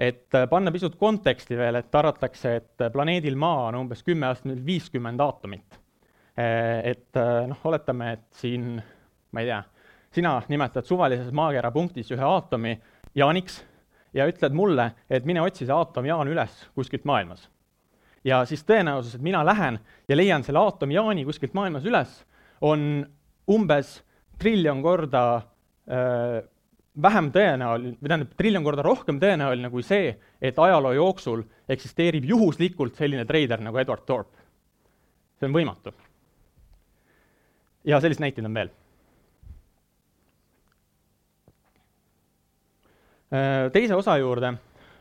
et 0.01 0.33
äh, 0.35 0.47
panna 0.49 0.71
pisut 0.73 0.95
konteksti 0.97 1.57
veel, 1.57 1.77
et 1.77 1.95
arvatakse, 1.95 2.55
et 2.57 2.81
äh, 2.81 2.89
planeedil 2.93 3.37
Maa 3.39 3.67
on 3.69 3.83
umbes 3.83 4.01
kümme 4.05 4.31
aastat 4.31 4.63
viiskümmend 4.65 5.21
aatomit. 5.21 5.77
Äh, 6.39 6.93
et 6.93 7.19
noh, 7.47 7.59
oletame, 7.69 8.15
et 8.17 8.41
siin, 8.41 8.73
ma 9.31 9.43
ei 9.43 9.51
tea, 9.51 9.59
sina 10.11 10.35
nimetad 10.49 10.87
suvalises 10.87 11.29
maakera 11.35 11.71
punktis 11.71 12.09
ühe 12.15 12.25
aatomi 12.25 12.73
jaaniks 13.15 13.61
ja 14.17 14.25
ütled 14.27 14.55
mulle, 14.57 14.89
et 15.09 15.27
mine 15.27 15.43
otsi 15.43 15.67
see 15.67 15.75
aatom 15.75 16.07
jaan 16.09 16.31
üles 16.31 16.55
kuskilt 16.75 17.05
maailmas. 17.05 17.47
ja 18.23 18.41
siis 18.45 18.63
tõenäosus, 18.65 19.15
et 19.15 19.21
mina 19.21 19.45
lähen 19.45 19.79
ja 20.09 20.17
leian 20.17 20.43
selle 20.43 20.59
aatomi 20.59 20.97
jaani 20.97 21.25
kuskilt 21.25 21.53
maailmas 21.57 21.85
üles, 21.85 22.17
on 22.61 23.05
umbes 23.49 24.01
triljon 24.41 24.81
korda 24.83 25.23
öö, 25.89 26.41
vähem 26.99 27.29
tõenäoline, 27.31 27.95
või 28.01 28.11
tähendab, 28.11 28.33
triljon 28.37 28.65
korda 28.65 28.83
rohkem 28.83 29.19
tõenäoline 29.21 29.69
kui 29.71 29.83
see, 29.85 30.11
et 30.43 30.59
ajaloo 30.59 30.91
jooksul 30.97 31.43
eksisteerib 31.71 32.25
juhuslikult 32.27 32.99
selline 32.99 33.23
treider 33.25 33.63
nagu 33.63 33.79
Edward 33.79 34.03
Thorpe. 34.05 34.37
see 35.39 35.47
on 35.47 35.55
võimatu. 35.55 35.93
ja 37.83 37.99
selliseid 37.99 38.21
näiteid 38.21 38.45
on 38.45 38.53
veel. 38.53 38.69
Äh, 43.31 43.71
teise 43.71 43.95
osa 43.95 44.17
juurde, 44.17 44.57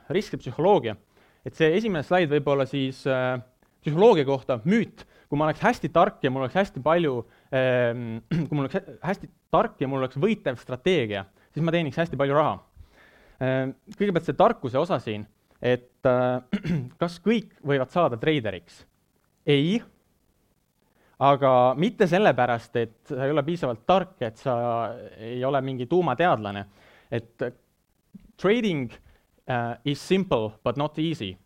riskipsühholoogia. 0.08 0.96
et 1.44 1.54
see 1.54 1.74
esimene 1.76 2.02
slaid 2.02 2.30
võib 2.30 2.46
olla 2.46 2.66
siis 2.66 3.06
äh, 3.06 3.40
psühholoogia 3.82 4.24
kohta 4.24 4.60
müüt, 4.64 5.04
kui 5.28 5.38
ma 5.38 5.48
oleks 5.48 5.60
hästi 5.60 5.88
tark 5.88 6.22
ja 6.22 6.30
mul 6.30 6.44
oleks 6.44 6.54
hästi 6.54 6.80
palju 6.80 7.26
äh,, 7.50 7.98
kui 8.46 8.54
mul 8.54 8.68
oleks 8.68 8.78
hästi 9.02 9.30
tark 9.50 9.80
ja 9.80 9.88
mul 9.88 10.04
oleks 10.04 10.16
võitev 10.16 10.56
strateegia, 10.62 11.26
siis 11.54 11.64
ma 11.64 11.74
teeniks 11.74 11.98
hästi 12.00 12.18
palju 12.20 12.36
raha 12.36 12.58
äh,. 13.42 13.70
kõigepealt 13.96 14.28
see 14.28 14.38
tarkuse 14.38 14.78
osa 14.78 15.00
siin, 15.02 15.26
et 15.62 16.06
äh, 16.08 16.60
kas 17.00 17.20
kõik 17.24 17.56
võivad 17.66 17.92
saada 17.94 18.20
treideriks? 18.20 18.84
ei 19.46 19.80
aga 21.20 21.52
mitte 21.76 22.08
sellepärast, 22.08 22.76
et 22.80 22.94
sa 23.12 23.26
ei 23.26 23.32
ole 23.34 23.44
piisavalt 23.44 23.82
tark, 23.88 24.16
et 24.24 24.40
sa 24.40 24.54
ei 25.20 25.42
ole 25.44 25.60
mingi 25.64 25.86
tuumateadlane. 25.86 26.64
et 27.10 27.42
trading 28.40 28.92
uh, 29.50 29.74
is 29.84 30.00
simple 30.08 30.52
but 30.64 30.76
not 30.76 30.98
easy. 30.98 31.36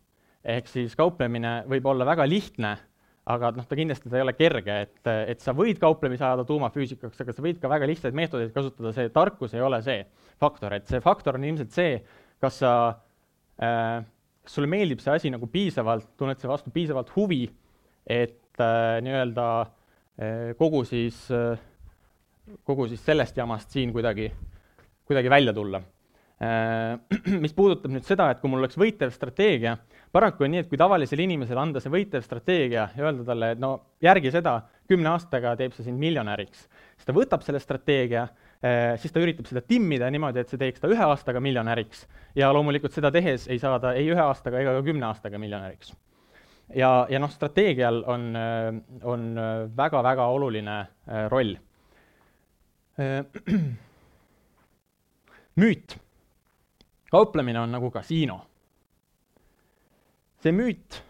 ehk 0.45 0.67
siis 0.69 0.95
kauplemine 0.95 1.63
võib 1.67 1.87
olla 1.89 2.05
väga 2.05 2.27
lihtne, 2.29 2.77
aga 3.25 3.49
noh, 3.55 3.65
ta 3.65 3.77
kindlasti 3.77 4.09
ta 4.09 4.19
ei 4.19 4.23
ole 4.25 4.35
kerge, 4.37 4.75
et, 4.85 4.99
et 5.33 5.41
sa 5.41 5.53
võid 5.57 5.79
kauplemise 5.81 6.21
ajada 6.27 6.45
tuumafüüsikaks, 6.45 7.23
aga 7.23 7.33
sa 7.33 7.45
võid 7.45 7.57
ka 7.61 7.71
väga 7.71 7.87
lihtsaid 7.89 8.17
meetodeid 8.17 8.51
kasutada, 8.53 8.91
see 8.93 9.09
tarkus 9.13 9.55
ei 9.57 9.63
ole 9.65 9.79
see 9.85 10.03
faktor, 10.41 10.75
et 10.77 10.85
see 10.89 11.01
faktor 11.01 11.39
on 11.39 11.47
ilmselt 11.49 11.73
see, 11.73 11.95
kas 12.43 12.59
sa 12.61 12.73
äh,, 13.57 14.03
kas 14.45 14.57
sulle 14.59 14.69
meeldib 14.69 15.01
see 15.01 15.15
asi 15.15 15.31
nagu 15.33 15.49
piisavalt, 15.49 16.11
tunned 16.19 16.41
sa 16.41 16.51
vastu 16.51 16.73
piisavalt 16.73 17.09
huvi, 17.15 17.47
et 18.05 18.61
äh, 18.61 18.99
nii-öelda 19.05 19.47
äh, 19.63 20.53
kogu 20.59 20.83
siis 20.85 21.25
äh,, 21.33 21.57
kogu 22.67 22.85
siis 22.91 23.01
sellest 23.01 23.41
jamast 23.41 23.73
siin 23.73 23.89
kuidagi, 23.95 24.29
kuidagi 25.09 25.33
välja 25.33 25.55
tulla 25.57 25.81
äh,. 25.81 26.93
mis 27.43 27.57
puudutab 27.57 27.89
nüüd 27.89 28.05
seda, 28.05 28.29
et 28.29 28.43
kui 28.43 28.53
mul 28.53 28.61
oleks 28.61 28.77
võitev 28.77 29.09
strateegia, 29.17 29.79
paraku 30.15 30.45
on 30.47 30.53
nii, 30.53 30.63
et 30.63 30.71
kui 30.71 30.79
tavalisele 30.79 31.25
inimesele 31.25 31.59
anda 31.59 31.81
see 31.83 31.91
võitev 31.91 32.23
strateegia 32.23 32.87
ja 32.95 33.03
öelda 33.03 33.27
talle, 33.27 33.51
et 33.55 33.61
no 33.61 33.71
järgi 34.03 34.31
seda, 34.31 34.57
kümne 34.87 35.11
aastaga 35.11 35.55
teeb 35.59 35.75
see 35.75 35.87
sind 35.89 35.99
miljonäriks, 35.99 36.65
siis 36.95 37.07
ta 37.07 37.15
võtab 37.15 37.43
selle 37.43 37.59
strateegia 37.59 38.23
äh,, 38.23 38.95
siis 39.01 39.11
ta 39.11 39.23
üritab 39.23 39.49
seda 39.49 39.63
timmida 39.65 40.09
niimoodi, 40.13 40.41
et 40.41 40.51
see 40.51 40.61
teeks 40.61 40.83
ta 40.83 40.91
ühe 40.91 41.05
aastaga 41.09 41.43
miljonäriks 41.43 42.05
ja 42.39 42.51
loomulikult 42.55 42.95
seda 42.95 43.11
tehes 43.11 43.49
ei 43.51 43.59
saa 43.61 43.79
ta 43.83 43.93
ei 43.97 44.07
ühe 44.13 44.23
aastaga 44.23 44.63
ega 44.63 44.77
ka 44.79 44.85
kümne 44.87 45.09
aastaga 45.11 45.41
miljonäriks 45.41 45.93
ja, 46.73 47.07
ja 47.09 47.19
noh, 47.21 47.31
strateegial 47.31 48.03
on, 48.07 48.29
on 49.03 49.27
väga-väga 49.77 50.27
oluline 50.33 50.79
äh, 50.79 50.87
roll. 51.29 51.55
müüt. 55.61 55.97
kauplemine 57.11 57.59
on 57.59 57.71
nagu 57.71 57.91
kasiino. 57.91 58.39
See 60.45 60.53
müüt 60.55 61.01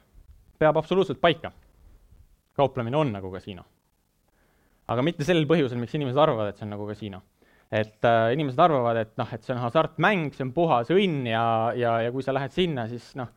peab 0.59 0.77
absoluutselt 0.79 1.19
paika. 1.21 1.51
kauplemine 2.55 2.97
on 2.97 3.11
nagu 3.11 3.31
kasiino. 3.31 3.65
aga 4.87 5.01
mitte 5.03 5.27
sellel 5.27 5.47
põhjusel, 5.49 5.79
miks 5.81 5.95
inimesed 5.97 6.19
arvavad, 6.19 6.49
et 6.49 6.59
see 6.59 6.67
on 6.67 6.75
nagu 6.77 6.87
kasiino 6.87 7.21
et 7.71 8.05
äh, 8.05 8.31
inimesed 8.35 8.59
arvavad, 8.61 8.99
et 9.01 9.13
noh, 9.17 9.29
et 9.33 9.43
see 9.43 9.53
on 9.55 9.61
hasartmäng, 9.63 10.33
see 10.35 10.45
on 10.45 10.51
puhas 10.55 10.91
õnn 10.93 11.25
ja, 11.31 11.45
ja, 11.75 11.95
ja 12.05 12.11
kui 12.13 12.23
sa 12.23 12.35
lähed 12.35 12.53
sinna, 12.53 12.85
siis 12.87 13.09
noh, 13.19 13.31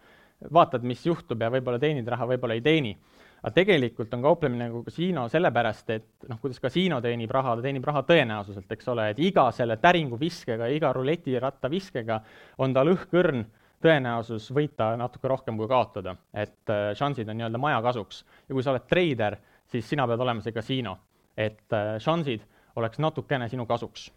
vaatad, 0.55 0.85
mis 0.87 1.01
juhtub 1.07 1.41
ja 1.43 1.51
võib-olla 1.53 1.81
teenid 1.83 2.09
raha, 2.09 2.29
võib-olla 2.35 2.59
ei 2.59 2.65
teeni. 2.65 2.93
aga 3.39 3.53
tegelikult 3.55 4.15
on 4.15 4.23
kauplemine 4.23 4.67
nagu 4.67 4.83
kasiino 4.85 5.29
sellepärast, 5.31 5.91
et 5.95 6.29
noh, 6.29 6.41
kuidas 6.43 6.61
kasiino 6.61 7.01
teenib 7.01 7.31
raha, 7.31 7.57
ta 7.57 7.65
teenib 7.65 7.87
raha 7.87 8.03
tõenäosuselt, 8.07 8.71
eks 8.75 8.89
ole, 8.93 9.11
et 9.13 9.23
iga 9.23 9.49
selle 9.55 9.79
täringuviskega, 9.81 10.69
iga 10.75 10.93
ruletiratta 10.93 11.71
viskega 11.71 12.21
on 12.59 12.75
tal 12.75 12.93
õhkõrn 12.93 13.47
tõenäosus 13.83 14.49
võita 14.55 14.93
natuke 14.99 15.29
rohkem 15.31 15.59
kui 15.59 15.69
kaotada, 15.71 16.17
et 16.35 16.73
äh, 16.73 16.91
šansid 16.99 17.29
on 17.29 17.39
nii-öelda 17.39 17.61
maja 17.63 17.81
kasuks. 17.83 18.25
ja 18.49 18.55
kui 18.55 18.63
sa 18.63 18.73
oled 18.75 18.87
treider, 18.91 19.39
siis 19.71 19.89
sina 19.89 20.07
pead 20.07 20.21
olema 20.21 20.43
see 20.43 20.55
kasiino, 20.55 20.97
et 21.37 21.77
äh, 21.77 21.97
šansid 22.03 22.45
oleks 22.77 22.99
natukene 22.99 23.49
sinu 23.49 23.67
kasuks 23.67 24.11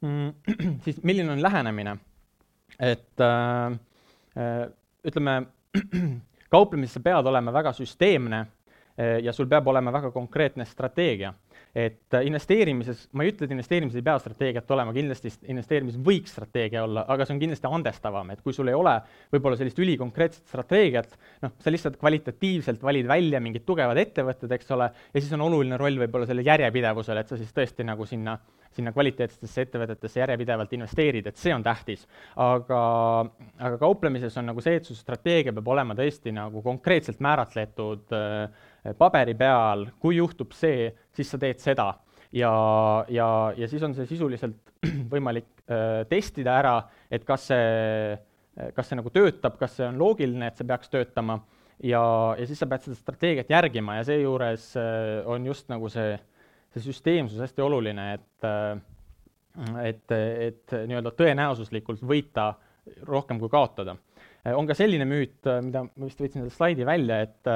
mm,. 0.00 0.30
siis 0.84 1.02
milline 1.02 1.32
on 1.32 1.42
lähenemine? 1.42 1.96
et 2.78 3.20
äh, 3.20 3.78
äh 4.36 4.68
ütleme, 5.06 5.42
kauplemises 6.54 6.94
sa 6.98 7.00
pead 7.00 7.26
olema 7.26 7.52
väga 7.52 7.72
süsteemne 7.72 8.46
ja 9.22 9.32
sul 9.32 9.46
peab 9.46 9.68
olema 9.68 9.92
väga 9.92 10.10
konkreetne 10.10 10.64
strateegia. 10.64 11.30
Et 11.76 12.14
äh, 12.16 12.24
investeerimises, 12.24 13.02
ma 13.12 13.26
ei 13.26 13.34
ütle, 13.34 13.44
et 13.44 13.52
investeerimises 13.52 14.00
ei 14.00 14.04
pea 14.06 14.16
strateegiat 14.22 14.70
olema, 14.72 14.94
kindlasti 14.96 15.32
investeerimises 15.52 16.00
võiks 16.00 16.32
strateegia 16.32 16.86
olla, 16.86 17.04
aga 17.12 17.26
see 17.26 17.36
on 17.36 17.42
kindlasti 17.42 17.68
andestavam, 17.68 18.30
et 18.32 18.40
kui 18.44 18.56
sul 18.56 18.72
ei 18.72 18.78
ole 18.78 18.94
võib-olla 19.34 19.58
sellist 19.60 19.82
ülikonkreetset 19.84 20.48
strateegiat, 20.48 21.18
noh, 21.44 21.52
sa 21.60 21.72
lihtsalt 21.74 21.98
kvalitatiivselt 22.00 22.84
valid 22.86 23.10
välja 23.10 23.42
mingid 23.44 23.66
tugevad 23.68 24.00
ettevõtted, 24.00 24.56
eks 24.56 24.72
ole, 24.72 24.88
ja 25.12 25.20
siis 25.20 25.34
on 25.36 25.44
oluline 25.50 25.76
roll 25.80 26.00
võib-olla 26.06 26.28
sellel 26.30 26.48
järjepidevusel, 26.48 27.20
et 27.20 27.34
sa 27.34 27.40
siis 27.40 27.52
tõesti 27.56 27.84
nagu 27.84 28.08
sinna 28.08 28.38
sinna 28.76 28.92
kvaliteetsetesse 28.92 29.66
ettevõtetesse 29.66 30.20
järjepidevalt 30.20 30.72
investeerid, 30.76 31.30
et 31.30 31.40
see 31.40 31.54
on 31.54 31.64
tähtis. 31.64 32.04
aga, 32.36 32.80
aga 33.58 33.78
kauplemises 33.80 34.36
on 34.36 34.50
nagu 34.50 34.64
see, 34.64 34.76
et 34.80 34.88
su 34.88 34.96
strateegia 34.96 35.54
peab 35.56 35.70
olema 35.72 35.96
tõesti 35.96 36.34
nagu 36.36 36.62
konkreetselt 36.64 37.22
määratletud 37.24 38.12
äh, 38.16 38.66
paberi 38.98 39.34
peal, 39.38 39.88
kui 40.00 40.18
juhtub 40.18 40.54
see, 40.56 40.90
siis 41.16 41.30
sa 41.32 41.40
teed 41.42 41.62
seda. 41.62 41.92
ja, 42.32 42.52
ja, 43.08 43.28
ja 43.56 43.68
siis 43.68 43.82
on 43.86 43.94
see 43.94 44.06
sisuliselt 44.06 44.72
võimalik 45.12 45.48
äh, 45.66 46.04
testida 46.10 46.58
ära, 46.60 46.76
et 47.10 47.24
kas 47.24 47.48
see, 47.50 48.16
kas 48.76 48.88
see 48.88 48.98
nagu 48.98 49.12
töötab, 49.12 49.58
kas 49.58 49.78
see 49.78 49.88
on 49.88 49.98
loogiline, 50.00 50.50
et 50.50 50.56
see 50.58 50.68
peaks 50.68 50.92
töötama 50.92 51.40
ja, 51.82 52.02
ja 52.38 52.46
siis 52.46 52.60
sa 52.60 52.68
pead 52.70 52.86
seda 52.86 52.96
strateegiat 52.98 53.52
järgima 53.52 53.98
ja 53.98 54.06
seejuures 54.08 54.72
äh, 54.80 55.20
on 55.26 55.46
just 55.46 55.70
nagu 55.72 55.90
see 55.92 56.16
see 56.76 56.92
süsteemsus 56.92 57.40
hästi 57.40 57.64
oluline, 57.64 58.06
et, 58.14 58.44
äh, 58.44 59.88
et, 59.88 60.12
et 60.12 60.76
nii-öelda 60.88 61.12
tõenäosuslikult 61.16 62.02
võita 62.04 62.52
rohkem 63.08 63.40
kui 63.40 63.50
kaotada. 63.50 63.96
On 64.54 64.68
ka 64.68 64.76
selline 64.78 65.06
müüt, 65.08 65.48
mida 65.64 65.84
ma 65.86 66.06
vist 66.06 66.20
võtsin 66.20 66.42
selle 66.42 66.54
slaidi 66.54 66.86
välja, 66.86 67.22
et, 67.26 67.50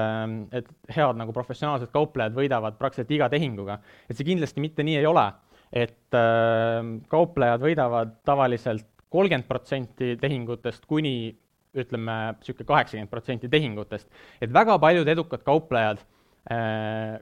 et 0.57 0.71
head 0.97 1.21
nagu 1.21 1.35
professionaalsed 1.37 1.93
kauplejad 1.95 2.35
võidavad 2.37 2.79
praktiliselt 2.81 3.13
iga 3.15 3.29
tehinguga. 3.33 3.79
et 4.09 4.17
see 4.19 4.27
kindlasti 4.27 4.65
mitte 4.65 4.87
nii 4.87 4.97
ei 5.03 5.07
ole, 5.07 5.27
et 5.71 6.19
äh, 6.19 6.81
kauplejad 7.13 7.63
võidavad 7.63 8.17
tavaliselt 8.27 8.89
kolmkümmend 9.11 9.49
protsenti 9.49 10.17
tehingutest 10.21 10.87
kuni 10.91 11.33
ütleme, 11.79 12.17
niisugune 12.41 12.67
kaheksakümmend 12.67 13.11
protsenti 13.11 13.51
tehingutest. 13.51 14.09
et 14.41 14.53
väga 14.53 14.79
paljud 14.83 15.09
edukad 15.09 15.47
kauplejad 15.47 16.03
Äh, 16.03 16.20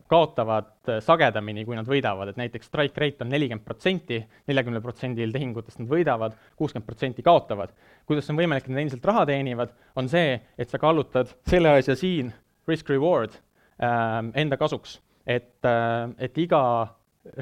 kaotavad 0.09 0.69
äh, 0.89 1.01
sagedamini, 1.03 1.65
kui 1.67 1.77
nad 1.77 1.89
võidavad, 1.89 2.31
et 2.31 2.39
näiteks 2.39 2.71
strike 2.71 3.03
rate 3.03 3.25
on 3.25 3.33
nelikümmend 3.35 3.65
protsenti, 3.67 4.21
neljakümnel 4.47 4.85
protsendil 4.85 5.35
tehingutest 5.35 5.83
nad 5.83 5.91
võidavad, 5.91 6.37
kuuskümmend 6.57 6.87
protsenti 6.87 7.25
kaotavad. 7.27 7.75
kuidas 8.07 8.31
on 8.31 8.39
võimalik, 8.39 8.69
et 8.69 8.73
nad 8.73 8.85
endiselt 8.85 9.05
raha 9.11 9.27
teenivad, 9.27 9.75
on 9.99 10.09
see, 10.09 10.39
et 10.59 10.71
sa 10.71 10.79
kallutad 10.79 11.35
selle 11.51 11.75
asja 11.81 11.97
siin, 11.99 12.31
risk-reward 12.71 13.35
äh,, 13.83 14.23
enda 14.39 14.57
kasuks. 14.57 15.01
et 15.27 15.67
äh,, 15.67 16.15
et 16.19 16.39
iga 16.39 16.63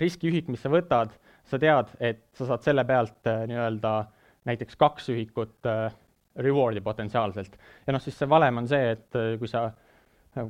riskiühik, 0.00 0.48
mis 0.48 0.62
sa 0.64 0.72
võtad, 0.72 1.12
sa 1.46 1.58
tead, 1.62 1.92
et 2.00 2.24
sa 2.34 2.48
saad 2.48 2.64
selle 2.64 2.84
pealt 2.88 3.28
äh, 3.28 3.44
nii-öelda 3.50 3.96
näiteks 4.48 4.78
kaks 4.80 5.10
ühikut 5.12 5.68
äh, 5.68 5.92
reward'i 6.40 6.80
potentsiaalselt. 6.80 7.58
ja 7.86 7.92
noh, 7.92 8.02
siis 8.02 8.16
see 8.18 8.28
valem 8.28 8.62
on 8.62 8.68
see, 8.68 8.96
et 8.96 9.18
äh, 9.18 9.34
kui 9.38 9.50
sa 9.50 9.68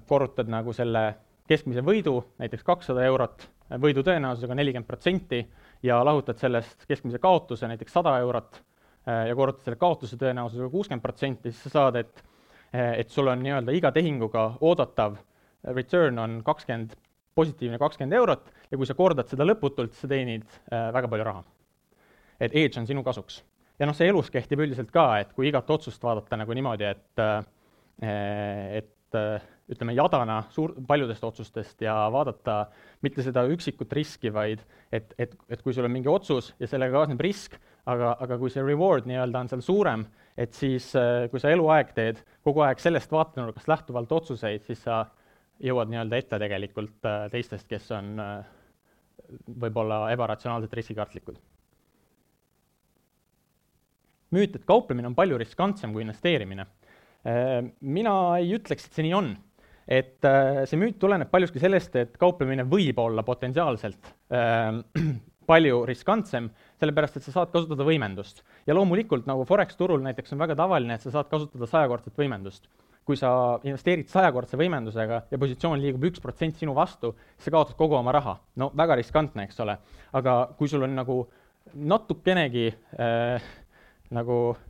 korrutad 0.08 0.48
nagu 0.50 0.72
selle 0.76 1.04
keskmise 1.46 1.82
võidu, 1.86 2.18
näiteks 2.42 2.64
kakssada 2.66 3.04
eurot, 3.06 3.46
võidu 3.82 4.02
tõenäosusega 4.06 4.54
nelikümmend 4.58 4.88
protsenti 4.88 5.42
ja 5.86 6.00
lahutad 6.04 6.38
sellest 6.40 6.86
keskmise 6.88 7.20
kaotuse, 7.22 7.68
näiteks 7.70 7.94
sada 7.94 8.16
eurot, 8.22 8.62
ja 9.06 9.34
korrutad 9.38 9.62
selle 9.62 9.78
kaotuse 9.78 10.18
tõenäosusega 10.18 10.70
kuuskümmend 10.72 11.04
protsenti, 11.04 11.52
siis 11.52 11.68
sa 11.68 11.78
saad, 11.78 12.00
et 12.02 12.24
et 12.76 13.08
sul 13.14 13.30
on 13.30 13.38
nii-öelda 13.40 13.72
iga 13.72 13.92
tehinguga 13.94 14.42
oodatav 14.60 15.14
return 15.74 16.18
on 16.18 16.40
kakskümmend, 16.44 16.94
positiivne 17.34 17.78
kakskümmend 17.78 18.16
eurot 18.16 18.50
ja 18.70 18.78
kui 18.78 18.88
sa 18.88 18.96
kordad 18.98 19.28
seda 19.30 19.46
lõputult, 19.46 19.94
sa 19.96 20.08
teenid 20.10 20.46
äh, 20.46 20.88
väga 20.94 21.08
palju 21.12 21.26
raha. 21.26 21.44
et 22.40 22.52
edge 22.52 22.80
on 22.80 22.86
sinu 22.86 23.02
kasuks. 23.04 23.42
ja 23.78 23.86
noh, 23.86 23.96
see 23.96 24.08
elus 24.08 24.30
kehtib 24.30 24.60
üldiselt 24.60 24.90
ka, 24.90 25.18
et 25.20 25.32
kui 25.32 25.48
igat 25.48 25.70
otsust 25.70 26.02
vaadata 26.02 26.36
nagu 26.36 26.52
niimoodi, 26.52 26.84
et 26.84 27.22
äh, 27.22 27.44
et 28.82 29.14
äh, 29.14 29.42
ütleme, 29.72 29.96
jadana 29.98 30.40
suur, 30.54 30.76
paljudest 30.86 31.24
otsustest 31.26 31.80
ja 31.82 31.94
vaadata 32.14 32.66
mitte 33.02 33.24
seda 33.26 33.42
üksikut 33.50 33.92
riski, 33.98 34.30
vaid 34.34 34.62
et, 34.94 35.14
et, 35.18 35.32
et 35.50 35.62
kui 35.62 35.74
sul 35.74 35.88
on 35.88 35.94
mingi 35.94 36.10
otsus 36.10 36.52
ja 36.60 36.68
sellega 36.70 37.00
kaasneb 37.00 37.24
risk, 37.26 37.56
aga, 37.90 38.12
aga 38.22 38.38
kui 38.38 38.52
see 38.52 38.62
reward 38.62 39.08
nii-öelda 39.10 39.42
on 39.42 39.50
seal 39.50 39.64
suurem, 39.66 40.04
et 40.38 40.54
siis 40.54 40.92
äh, 40.98 41.26
kui 41.32 41.42
sa 41.42 41.50
eluaeg 41.54 41.90
teed 41.96 42.22
kogu 42.46 42.62
aeg 42.66 42.82
sellest 42.82 43.10
vaatenurgast 43.14 43.70
lähtuvalt 43.70 44.14
otsuseid, 44.20 44.62
siis 44.68 44.84
sa 44.86 45.02
jõuad 45.62 45.90
nii-öelda 45.90 46.22
ette 46.22 46.40
tegelikult 46.42 47.10
äh, 47.10 47.26
teistest, 47.32 47.66
kes 47.70 47.90
on 47.96 48.14
äh, 48.22 48.54
võib-olla 49.50 50.04
ebaratsionaalselt 50.14 50.78
riskikartlikud 50.78 51.42
müüt, 54.34 54.56
et 54.58 54.66
kauplemine 54.68 55.08
on 55.08 55.14
palju 55.16 55.38
riskantsem 55.38 55.92
kui 55.94 56.02
investeerimine. 56.04 56.66
mina 57.80 58.12
ei 58.38 58.52
ütleks, 58.54 58.86
et 58.86 58.94
see 58.94 59.06
nii 59.06 59.14
on. 59.16 59.30
Et 59.86 60.26
see 60.66 60.78
müüt 60.80 60.98
tuleneb 60.98 61.30
paljuski 61.30 61.62
sellest, 61.62 61.94
et 61.96 62.16
kauplemine 62.18 62.64
võib 62.66 62.98
olla 62.98 63.22
potentsiaalselt 63.26 64.14
palju 65.46 65.84
riskantsem, 65.86 66.48
sellepärast 66.80 67.20
et 67.20 67.26
sa 67.26 67.34
saad 67.34 67.52
kasutada 67.54 67.86
võimendust. 67.86 68.42
ja 68.66 68.74
loomulikult 68.74 69.28
nagu 69.30 69.46
Forex 69.46 69.78
turul 69.78 70.02
näiteks 70.02 70.34
on 70.34 70.42
väga 70.42 70.56
tavaline, 70.58 70.96
et 70.96 71.06
sa 71.06 71.14
saad 71.14 71.30
kasutada 71.30 71.68
sajakordset 71.70 72.18
võimendust. 72.18 72.68
kui 73.06 73.14
sa 73.16 73.60
investeerid 73.62 74.08
sajakordse 74.10 74.58
võimendusega 74.58 75.20
ja 75.30 75.38
positsioon 75.38 75.78
liigub 75.78 76.08
üks 76.08 76.20
protsent 76.20 76.56
sinu 76.58 76.74
vastu, 76.74 77.12
siis 77.36 77.46
sa 77.46 77.54
kaotad 77.54 77.76
kogu 77.78 77.94
oma 77.94 78.12
raha. 78.12 78.38
no 78.56 78.72
väga 78.74 78.98
riskantne, 78.98 79.46
eks 79.46 79.60
ole. 79.60 79.78
aga 80.12 80.38
kui 80.58 80.68
sul 80.68 80.82
on 80.82 80.94
nagu 80.94 81.20
natukenegi 81.74 82.68
äh, 82.98 83.42
nagu 84.10 84.38
äh, 84.50 84.65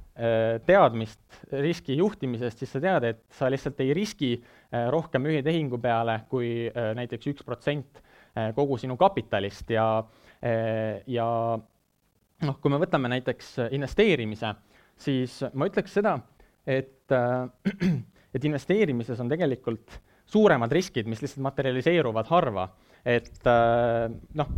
teadmist 0.67 1.43
riski 1.53 1.99
juhtimisest, 1.99 2.63
siis 2.63 2.71
sa 2.73 2.81
tead, 2.81 3.05
et 3.05 3.19
sa 3.37 3.51
lihtsalt 3.53 3.81
ei 3.85 3.93
riski 3.97 4.31
äh, 4.37 4.87
rohkem 4.93 5.29
ühe 5.29 5.43
tehingu 5.45 5.81
peale 5.83 6.23
kui 6.31 6.71
äh, 6.71 6.93
näiteks 6.97 7.33
üks 7.33 7.45
protsent 7.45 8.01
äh, 8.01 8.53
kogu 8.57 8.79
sinu 8.81 8.97
kapitalist 9.01 9.71
ja 9.75 9.87
äh, 10.41 11.03
ja 11.07 11.29
noh, 12.47 12.59
kui 12.61 12.73
me 12.73 12.81
võtame 12.81 13.11
näiteks 13.13 13.53
investeerimise, 13.77 14.55
siis 15.01 15.39
ma 15.53 15.69
ütleks 15.69 15.97
seda, 15.99 16.17
et, 16.67 17.07
äh, 17.13 17.93
et 18.35 18.49
investeerimises 18.49 19.21
on 19.23 19.31
tegelikult 19.33 20.01
suuremad 20.27 20.73
riskid, 20.75 21.07
mis 21.07 21.23
lihtsalt 21.23 21.45
materialiseeruvad 21.47 22.33
harva. 22.33 22.71
et 23.07 23.47
äh, 23.47 24.09
noh, 24.35 24.57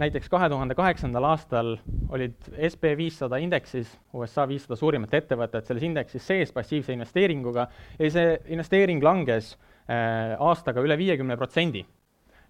näiteks 0.00 0.28
kahe 0.32 0.48
tuhande 0.48 0.74
kaheksandal 0.78 1.26
aastal 1.32 1.74
olid 2.08 2.50
SB 2.70 2.94
viissada 2.98 3.40
indeksis, 3.42 3.92
USA 4.16 4.46
viissada 4.48 4.78
suurimat 4.78 5.14
ettevõtet 5.14 5.66
selles 5.68 5.86
indeksis 5.86 6.26
sees 6.26 6.52
passiivse 6.52 6.94
investeeringuga 6.96 7.66
ja 7.98 8.12
see 8.12 8.36
investeering 8.54 9.02
langes 9.04 9.54
äh, 9.54 10.36
aastaga 10.38 10.82
üle 10.84 10.98
viiekümne 11.00 11.36
protsendi. 11.40 11.84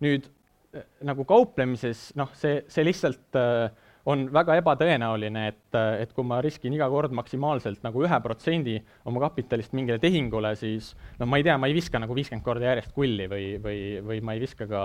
nüüd 0.00 0.28
Äh, 0.70 0.84
nagu 1.02 1.24
kauplemises, 1.26 2.12
noh, 2.18 2.30
see, 2.38 2.60
see 2.70 2.84
lihtsalt 2.86 3.34
äh, 3.38 3.72
on 4.08 4.26
väga 4.32 4.56
ebatõenäoline, 4.60 5.42
et, 5.50 5.78
et 6.00 6.12
kui 6.16 6.24
ma 6.26 6.40
riskin 6.44 6.72
iga 6.76 6.88
kord 6.92 7.12
maksimaalselt 7.16 7.82
nagu 7.84 8.04
ühe 8.06 8.20
protsendi 8.24 8.78
oma 9.08 9.22
kapitalist 9.26 9.74
mingile 9.76 10.00
tehingule, 10.02 10.54
siis 10.58 10.94
no 11.20 11.28
ma 11.28 11.40
ei 11.40 11.44
tea, 11.46 11.58
ma 11.60 11.68
ei 11.68 11.76
viska 11.76 12.00
nagu 12.00 12.16
viiskümmend 12.16 12.46
korda 12.46 12.70
järjest 12.70 12.94
kulli 12.96 13.28
või, 13.30 13.50
või, 13.62 13.82
või 14.06 14.22
ma 14.24 14.36
ei 14.36 14.44
viska 14.44 14.68
ka 14.70 14.84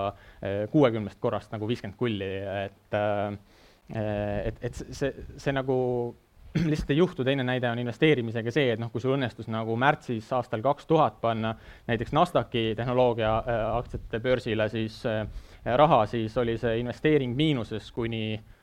kuuekümnest 0.72 1.20
korrast 1.22 1.54
nagu 1.54 1.68
viiskümmend 1.68 1.98
kulli, 2.00 2.30
et 2.66 3.00
et, 3.86 4.56
et 4.66 4.78
see, 4.90 5.12
see 5.38 5.52
nagu 5.54 5.76
lihtsalt 6.70 6.90
ei 6.90 6.98
juhtu, 6.98 7.24
teine 7.24 7.44
näide 7.46 7.68
on 7.70 7.78
investeerimisega 7.78 8.52
see, 8.52 8.72
et 8.74 8.80
noh, 8.80 8.90
kui 8.92 9.00
sul 9.00 9.14
õnnestus 9.14 9.48
nagu 9.52 9.76
märtsis 9.78 10.28
aastal 10.34 10.64
kaks 10.64 10.88
tuhat 10.90 11.20
panna 11.22 11.54
näiteks 11.88 12.12
NASDAQi 12.16 12.74
tehnoloogia 12.76 13.32
aktsiate 13.76 14.20
börsile, 14.24 14.68
siis 14.72 15.02
raha, 15.64 16.00
siis 16.10 16.36
oli 16.40 16.56
see 16.58 16.80
investeering 16.80 17.36
miinuses 17.36 17.92
kuni 17.94 18.24
äh, 18.34 18.55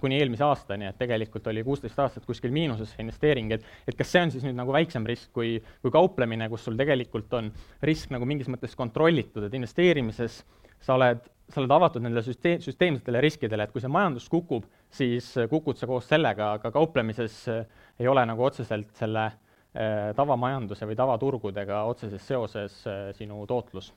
kuni 0.00 0.18
eelmise 0.20 0.44
aastani, 0.44 0.84
et 0.90 0.98
tegelikult 1.00 1.46
oli 1.48 1.62
kuusteist 1.64 1.98
aastat 2.02 2.26
kuskil 2.28 2.52
miinuses 2.52 2.90
see 2.92 3.04
investeering, 3.06 3.54
et 3.56 3.62
et 3.88 3.96
kas 3.96 4.10
see 4.12 4.20
on 4.26 4.32
siis 4.34 4.44
nüüd 4.44 4.58
nagu 4.58 4.74
väiksem 4.74 5.06
risk 5.08 5.30
kui, 5.32 5.54
kui 5.80 5.92
kauplemine, 5.94 6.48
kus 6.52 6.66
sul 6.68 6.76
tegelikult 6.76 7.32
on 7.38 7.48
risk 7.88 8.12
nagu 8.12 8.28
mingis 8.28 8.50
mõttes 8.52 8.76
kontrollitud, 8.76 9.46
et 9.46 9.56
investeerimises 9.56 10.42
sa 10.80 10.96
oled, 10.96 11.22
sa 11.48 11.60
oled 11.62 11.72
avatud 11.76 12.04
nendele 12.04 12.24
süsteem, 12.24 12.60
süsteemsetele 12.64 13.22
riskidele, 13.24 13.64
et 13.64 13.72
kui 13.72 13.82
see 13.82 13.92
majandus 13.92 14.28
kukub, 14.32 14.66
siis 14.92 15.32
kukud 15.50 15.80
sa 15.80 15.88
koos 15.88 16.08
sellega, 16.10 16.54
aga 16.58 16.72
kauplemises 16.74 17.38
ei 17.50 18.10
ole 18.10 18.24
nagu 18.28 18.44
otseselt 18.44 18.92
selle 18.98 19.26
äh, 19.30 20.10
tavamajanduse 20.18 20.88
või 20.88 20.98
tavaturgudega 21.00 21.84
otseses 21.90 22.28
seoses 22.28 22.82
äh, 22.88 23.08
sinu 23.16 23.44
tootlus. 23.48 23.92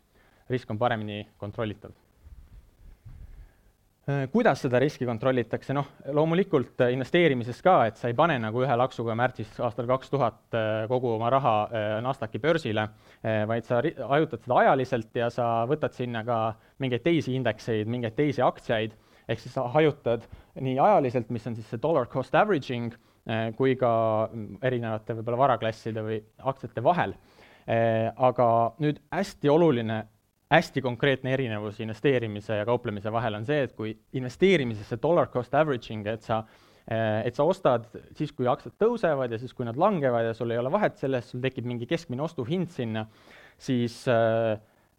risk 0.50 0.72
on 0.72 0.78
paremini 0.78 1.28
kontrollitav 1.40 1.94
Äh, 1.94 2.03
kuidas 4.04 4.60
seda 4.66 4.82
riski 4.84 5.06
kontrollitakse, 5.08 5.72
noh, 5.76 5.88
loomulikult 6.12 6.82
äh, 6.84 6.92
investeerimises 6.92 7.62
ka, 7.64 7.78
et 7.88 8.00
sa 8.00 8.10
ei 8.12 8.18
pane 8.18 8.36
nagu 8.44 8.64
ühe 8.66 8.76
laksuga 8.76 9.16
märtsis 9.16 9.54
aastal 9.64 9.88
kaks 9.88 10.12
tuhat 10.12 10.58
äh, 10.60 10.84
kogu 10.92 11.14
oma 11.16 11.30
raha 11.32 11.54
NASDAQi 12.04 12.42
börsile, 12.44 12.88
vaid 13.48 13.64
sa 13.68 13.80
hajutad 13.80 14.44
seda 14.44 14.58
ajaliselt 14.60 15.16
ja 15.16 15.30
sa 15.32 15.48
võtad 15.70 15.96
sinna 15.96 16.26
ka 16.28 16.40
mingeid 16.84 17.06
teisi 17.06 17.38
indekseid, 17.38 17.88
mingeid 17.88 18.18
teisi 18.18 18.44
aktsiaid, 18.44 18.98
ehk 19.32 19.40
siis 19.40 19.56
sa 19.56 19.70
hajutad 19.72 20.28
nii 20.60 20.76
ajaliselt, 20.84 21.32
mis 21.32 21.48
on 21.48 21.56
siis 21.56 21.70
see 21.72 21.82
dollar 21.82 22.10
cost 22.12 22.36
averaging, 22.36 22.92
kui 23.56 23.78
ka 23.80 23.94
mm, 24.28 24.60
erinevate 24.68 25.16
võib-olla 25.16 25.40
varaklasside 25.46 26.04
või 26.04 26.20
aktsiate 26.44 26.84
vahel. 26.84 27.16
Aga 27.64 28.48
nüüd 28.84 29.00
hästi 29.16 29.48
oluline 29.48 30.02
hästi 30.54 30.84
konkreetne 30.86 31.34
erinevus 31.34 31.80
investeerimise 31.84 32.60
ja 32.62 32.68
kauplemise 32.68 33.12
vahel 33.14 33.40
on 33.40 33.48
see, 33.48 33.64
et 33.68 33.74
kui 33.78 33.94
investeerimises 34.20 34.90
see 34.90 35.02
dollar 35.02 35.32
cost 35.34 35.56
averaging, 35.58 36.06
et 36.10 36.26
sa 36.26 36.44
eh, 36.88 37.24
et 37.28 37.36
sa 37.36 37.48
ostad 37.48 37.88
siis, 38.18 38.34
kui 38.36 38.50
aktsiad 38.50 38.76
tõusevad 38.82 39.34
ja 39.34 39.42
siis, 39.42 39.56
kui 39.56 39.68
nad 39.68 39.80
langevad 39.80 40.30
ja 40.30 40.36
sul 40.38 40.54
ei 40.54 40.62
ole 40.62 40.72
vahet 40.74 41.00
selles, 41.02 41.32
sul 41.32 41.42
tekib 41.44 41.68
mingi 41.70 41.90
keskmine 41.90 42.26
ostuhind 42.26 42.74
sinna, 42.76 43.08
siis 43.62 44.04
eh, 44.12 44.54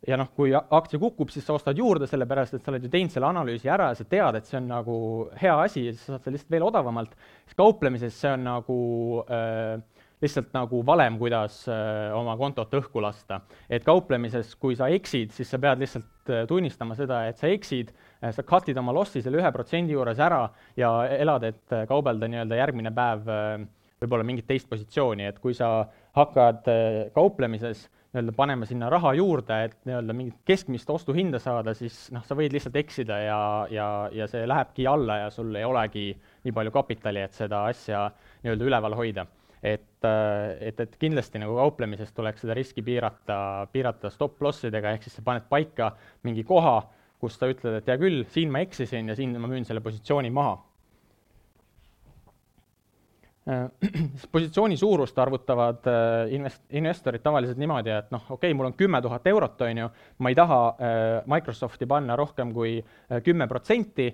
ja 0.09 0.19
noh, 0.21 0.31
kui 0.37 0.53
aktsia 0.55 1.01
kukub, 1.01 1.31
siis 1.33 1.47
sa 1.47 1.57
ostad 1.57 1.79
juurde, 1.79 2.09
sellepärast 2.11 2.57
et 2.57 2.65
sa 2.65 2.73
oled 2.73 2.85
ju 2.85 2.91
teinud 2.93 3.13
selle 3.13 3.29
analüüsi 3.31 3.71
ära 3.73 3.91
ja 3.93 3.99
sa 3.99 4.07
tead, 4.09 4.39
et 4.39 4.49
see 4.49 4.59
on 4.61 4.69
nagu 4.71 4.97
hea 5.41 5.55
asi 5.65 5.87
ja 5.87 5.95
siis 5.95 6.05
sa 6.05 6.15
saad 6.15 6.27
seda 6.27 6.35
lihtsalt 6.37 6.57
veel 6.57 6.67
odavamalt, 6.67 7.15
siis 7.47 7.59
kauplemises 7.59 8.19
see 8.21 8.33
on 8.37 8.45
nagu 8.49 8.79
äh, 9.25 9.79
lihtsalt 10.23 10.53
nagu 10.55 10.81
valem, 10.87 11.19
kuidas 11.19 11.63
äh, 11.69 12.13
oma 12.17 12.37
kontot 12.41 12.73
õhku 12.79 13.03
lasta. 13.03 13.41
et 13.69 13.85
kauplemises, 13.85 14.55
kui 14.61 14.77
sa 14.77 14.89
eksid, 14.93 15.33
siis 15.35 15.51
sa 15.51 15.61
pead 15.63 15.83
lihtsalt 15.83 16.31
äh, 16.31 16.45
tunnistama 16.49 16.97
seda, 16.99 17.25
et 17.29 17.41
sa 17.41 17.51
eksid, 17.51 17.93
äh, 18.23 18.31
sa 18.35 18.45
cut'id 18.47 18.79
oma 18.81 18.95
lossi 18.95 19.23
selle 19.23 19.43
ühe 19.43 19.53
protsendi 19.53 19.97
juures 19.97 20.21
ära 20.23 20.47
ja 20.77 20.93
elad, 21.19 21.49
et 21.51 21.81
kaubelda 21.89 22.31
nii-öelda 22.31 22.61
järgmine 22.61 22.95
päev 22.95 23.29
võib-olla 24.05 24.25
mingit 24.27 24.47
teist 24.47 24.69
positsiooni, 24.69 25.27
et 25.31 25.39
kui 25.41 25.55
sa 25.57 25.87
hakkad 26.17 26.67
kauplemises 27.15 27.87
nii-öelda 28.15 28.35
panema 28.37 28.67
sinna 28.69 28.89
raha 28.93 29.15
juurde, 29.19 29.57
et 29.67 29.79
nii-öelda 29.89 30.15
mingit 30.17 30.37
keskmist 30.47 30.91
ostuhinda 30.91 31.41
saada, 31.43 31.75
siis 31.75 31.97
noh, 32.15 32.23
sa 32.27 32.37
võid 32.39 32.53
lihtsalt 32.55 32.77
eksida 32.79 33.17
ja, 33.25 33.39
ja, 33.73 33.87
ja 34.15 34.29
see 34.31 34.45
lähebki 34.47 34.87
alla 34.87 35.25
ja 35.25 35.31
sul 35.35 35.55
ei 35.57 35.65
olegi 35.67 36.11
nii 36.45 36.55
palju 36.55 36.75
kapitali, 36.75 37.25
et 37.25 37.35
seda 37.35 37.65
asja 37.73 38.07
nii-öelda 38.45 38.71
üleval 38.71 38.99
hoida 39.01 39.27
et, 39.65 40.05
äh, 40.05 40.57
et, 40.61 40.81
et 40.81 40.99
kindlasti 41.01 41.41
nagu 41.41 41.57
kauplemises 41.57 42.13
tuleks 42.13 42.45
seda 42.45 42.57
riski 42.57 42.85
piirata, 42.85 43.39
piirata 43.73 44.13
stop-lossidega, 44.13 44.93
ehk 44.93 45.07
siis 45.07 45.17
sa 45.19 45.25
paned 45.25 45.49
paika 45.49 45.95
mingi 46.29 46.45
koha, 46.45 46.83
kus 47.23 47.39
sa 47.41 47.49
ütled, 47.49 47.81
et 47.81 47.89
hea 47.89 47.97
küll, 48.01 48.27
siin 48.35 48.53
ma 48.53 48.61
eksisin 48.65 49.09
ja 49.09 49.17
siin 49.17 49.33
ma 49.41 49.49
müün 49.49 49.65
selle 49.65 49.81
positsiooni 49.85 50.33
maha. 50.37 50.59
Äh, 53.49 53.89
positsiooni 54.37 54.77
suurust 54.77 55.17
arvutavad 55.25 55.89
äh, 55.89 56.35
invest-, 56.37 56.67
investorid 56.77 57.25
tavaliselt 57.25 57.61
niimoodi, 57.65 57.97
et 57.97 58.13
noh, 58.13 58.29
okei 58.29 58.53
okay,, 58.53 58.61
mul 58.61 58.69
on 58.69 58.77
kümme 58.77 59.01
tuhat 59.05 59.33
eurot, 59.33 59.65
on 59.65 59.83
ju, 59.87 59.91
ma 60.21 60.33
ei 60.33 60.37
taha 60.37 60.61
Microsofti 61.33 61.89
panna 61.89 62.21
rohkem 62.21 62.53
kui 62.53 62.77
kümme 63.25 63.49
protsenti 63.49 64.11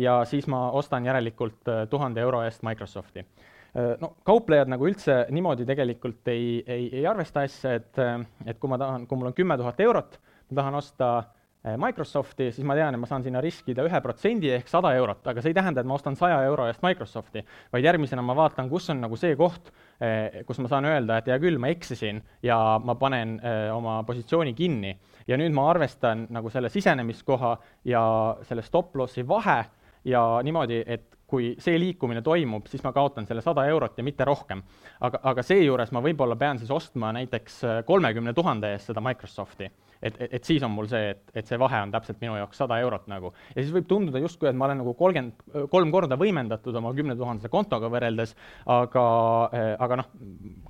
ja 0.00 0.20
siis 0.28 0.48
ma 0.48 0.70
ostan 0.76 1.04
järelikult 1.04 1.68
tuhande 1.92 2.24
euro 2.24 2.40
eest 2.48 2.64
Microsofti 2.64 3.26
no 3.74 4.14
kauplejad 4.26 4.70
nagu 4.72 4.86
üldse 4.88 5.26
niimoodi 5.30 5.66
tegelikult 5.68 6.28
ei, 6.32 6.62
ei, 6.66 6.88
ei 7.00 7.04
arvesta 7.06 7.44
asja, 7.46 7.76
et, 7.78 8.00
et 8.46 8.58
kui 8.58 8.70
ma 8.70 8.78
tahan, 8.80 9.06
kui 9.06 9.18
mul 9.18 9.30
on 9.30 9.36
kümme 9.36 9.56
tuhat 9.60 9.80
eurot, 9.84 10.16
ma 10.50 10.58
tahan 10.58 10.78
osta 10.80 11.10
äh, 11.18 11.76
Microsofti, 11.78 12.48
siis 12.54 12.66
ma 12.66 12.74
tean, 12.78 12.96
et 12.96 13.02
ma 13.02 13.06
saan 13.06 13.22
sinna 13.22 13.42
riskida 13.44 13.84
ühe 13.86 14.00
protsendi 14.02 14.50
ehk 14.56 14.70
sada 14.70 14.90
eurot, 14.98 15.22
aga 15.30 15.42
see 15.42 15.52
ei 15.52 15.58
tähenda, 15.60 15.84
et 15.84 15.90
ma 15.90 15.94
ostan 15.98 16.18
saja 16.18 16.40
euro 16.48 16.66
eest 16.70 16.82
Microsofti, 16.82 17.44
vaid 17.72 17.86
järgmisena 17.86 18.24
ma 18.26 18.36
vaatan, 18.38 18.70
kus 18.72 18.90
on 18.90 19.04
nagu 19.04 19.18
see 19.20 19.38
koht, 19.38 19.70
äh, 20.02 20.42
kus 20.48 20.58
ma 20.64 20.72
saan 20.72 20.90
öelda, 20.90 21.20
et 21.20 21.30
hea 21.30 21.38
küll, 21.42 21.60
ma 21.62 21.70
eksisin 21.70 22.22
ja 22.46 22.58
ma 22.82 22.96
panen 22.98 23.38
oma 23.74 24.00
positsiooni 24.08 24.54
kinni. 24.58 24.96
ja 25.28 25.36
nüüd 25.38 25.54
ma 25.54 25.68
arvestan 25.70 26.26
nagu 26.34 26.50
selle 26.50 26.68
sisenemiskoha 26.72 27.52
ja 27.86 28.02
selle 28.48 28.62
stop-lossi 28.66 29.22
vahe 29.28 29.60
ja 30.04 30.22
niimoodi, 30.42 30.82
et 30.86 31.19
kui 31.30 31.52
see 31.62 31.78
liikumine 31.78 32.22
toimub, 32.26 32.66
siis 32.70 32.82
ma 32.84 32.92
kaotan 32.94 33.26
selle 33.28 33.42
sada 33.44 33.64
eurot 33.70 33.98
ja 33.98 34.04
mitte 34.06 34.26
rohkem. 34.26 34.62
aga, 35.06 35.20
aga 35.32 35.44
seejuures 35.46 35.92
ma 35.94 36.02
võib-olla 36.04 36.36
pean 36.36 36.58
siis 36.58 36.70
ostma 36.74 37.12
näiteks 37.16 37.60
äh, 37.64 37.78
kolmekümne 37.86 38.34
tuhande 38.34 38.72
eest 38.74 38.90
seda 38.90 39.02
Microsofti. 39.04 39.70
et, 40.02 40.16
et, 40.18 40.34
et 40.38 40.44
siis 40.44 40.62
on 40.66 40.74
mul 40.74 40.88
see, 40.90 41.10
et, 41.14 41.22
et 41.34 41.46
see 41.46 41.58
vahe 41.60 41.82
on 41.84 41.92
täpselt 41.94 42.20
minu 42.20 42.36
jaoks 42.40 42.62
sada 42.62 42.80
eurot 42.82 43.06
nagu. 43.12 43.32
ja 43.54 43.62
siis 43.62 43.72
võib 43.74 43.88
tunduda 43.88 44.22
justkui, 44.22 44.50
et 44.50 44.58
ma 44.58 44.66
olen 44.66 44.82
nagu 44.82 44.94
kolmkümmend, 44.98 45.46
äh, 45.54 45.66
kolm 45.70 45.94
korda 45.94 46.18
võimendatud 46.20 46.76
oma 46.82 46.94
kümnetuhandese 46.96 47.52
kontoga 47.52 47.92
võrreldes, 47.92 48.34
aga, 48.66 49.06
äh, 49.54 49.72
aga 49.78 50.02
noh, 50.02 50.12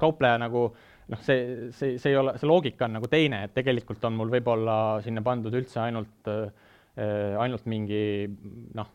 kaupleja 0.00 0.38
nagu 0.44 0.68
noh, 1.10 1.24
see, 1.26 1.70
see, 1.76 1.96
see 1.98 2.12
ei 2.12 2.20
ole, 2.20 2.36
see 2.38 2.50
loogika 2.50 2.86
on 2.86 2.98
nagu 3.00 3.10
teine, 3.10 3.44
et 3.46 3.56
tegelikult 3.56 4.04
on 4.06 4.18
mul 4.20 4.30
võib-olla 4.36 4.76
sinna 5.04 5.24
pandud 5.26 5.54
üldse 5.56 5.80
ainult, 5.82 6.28
ainult 7.40 7.64
mingi 7.70 8.28
noh, 8.76 8.88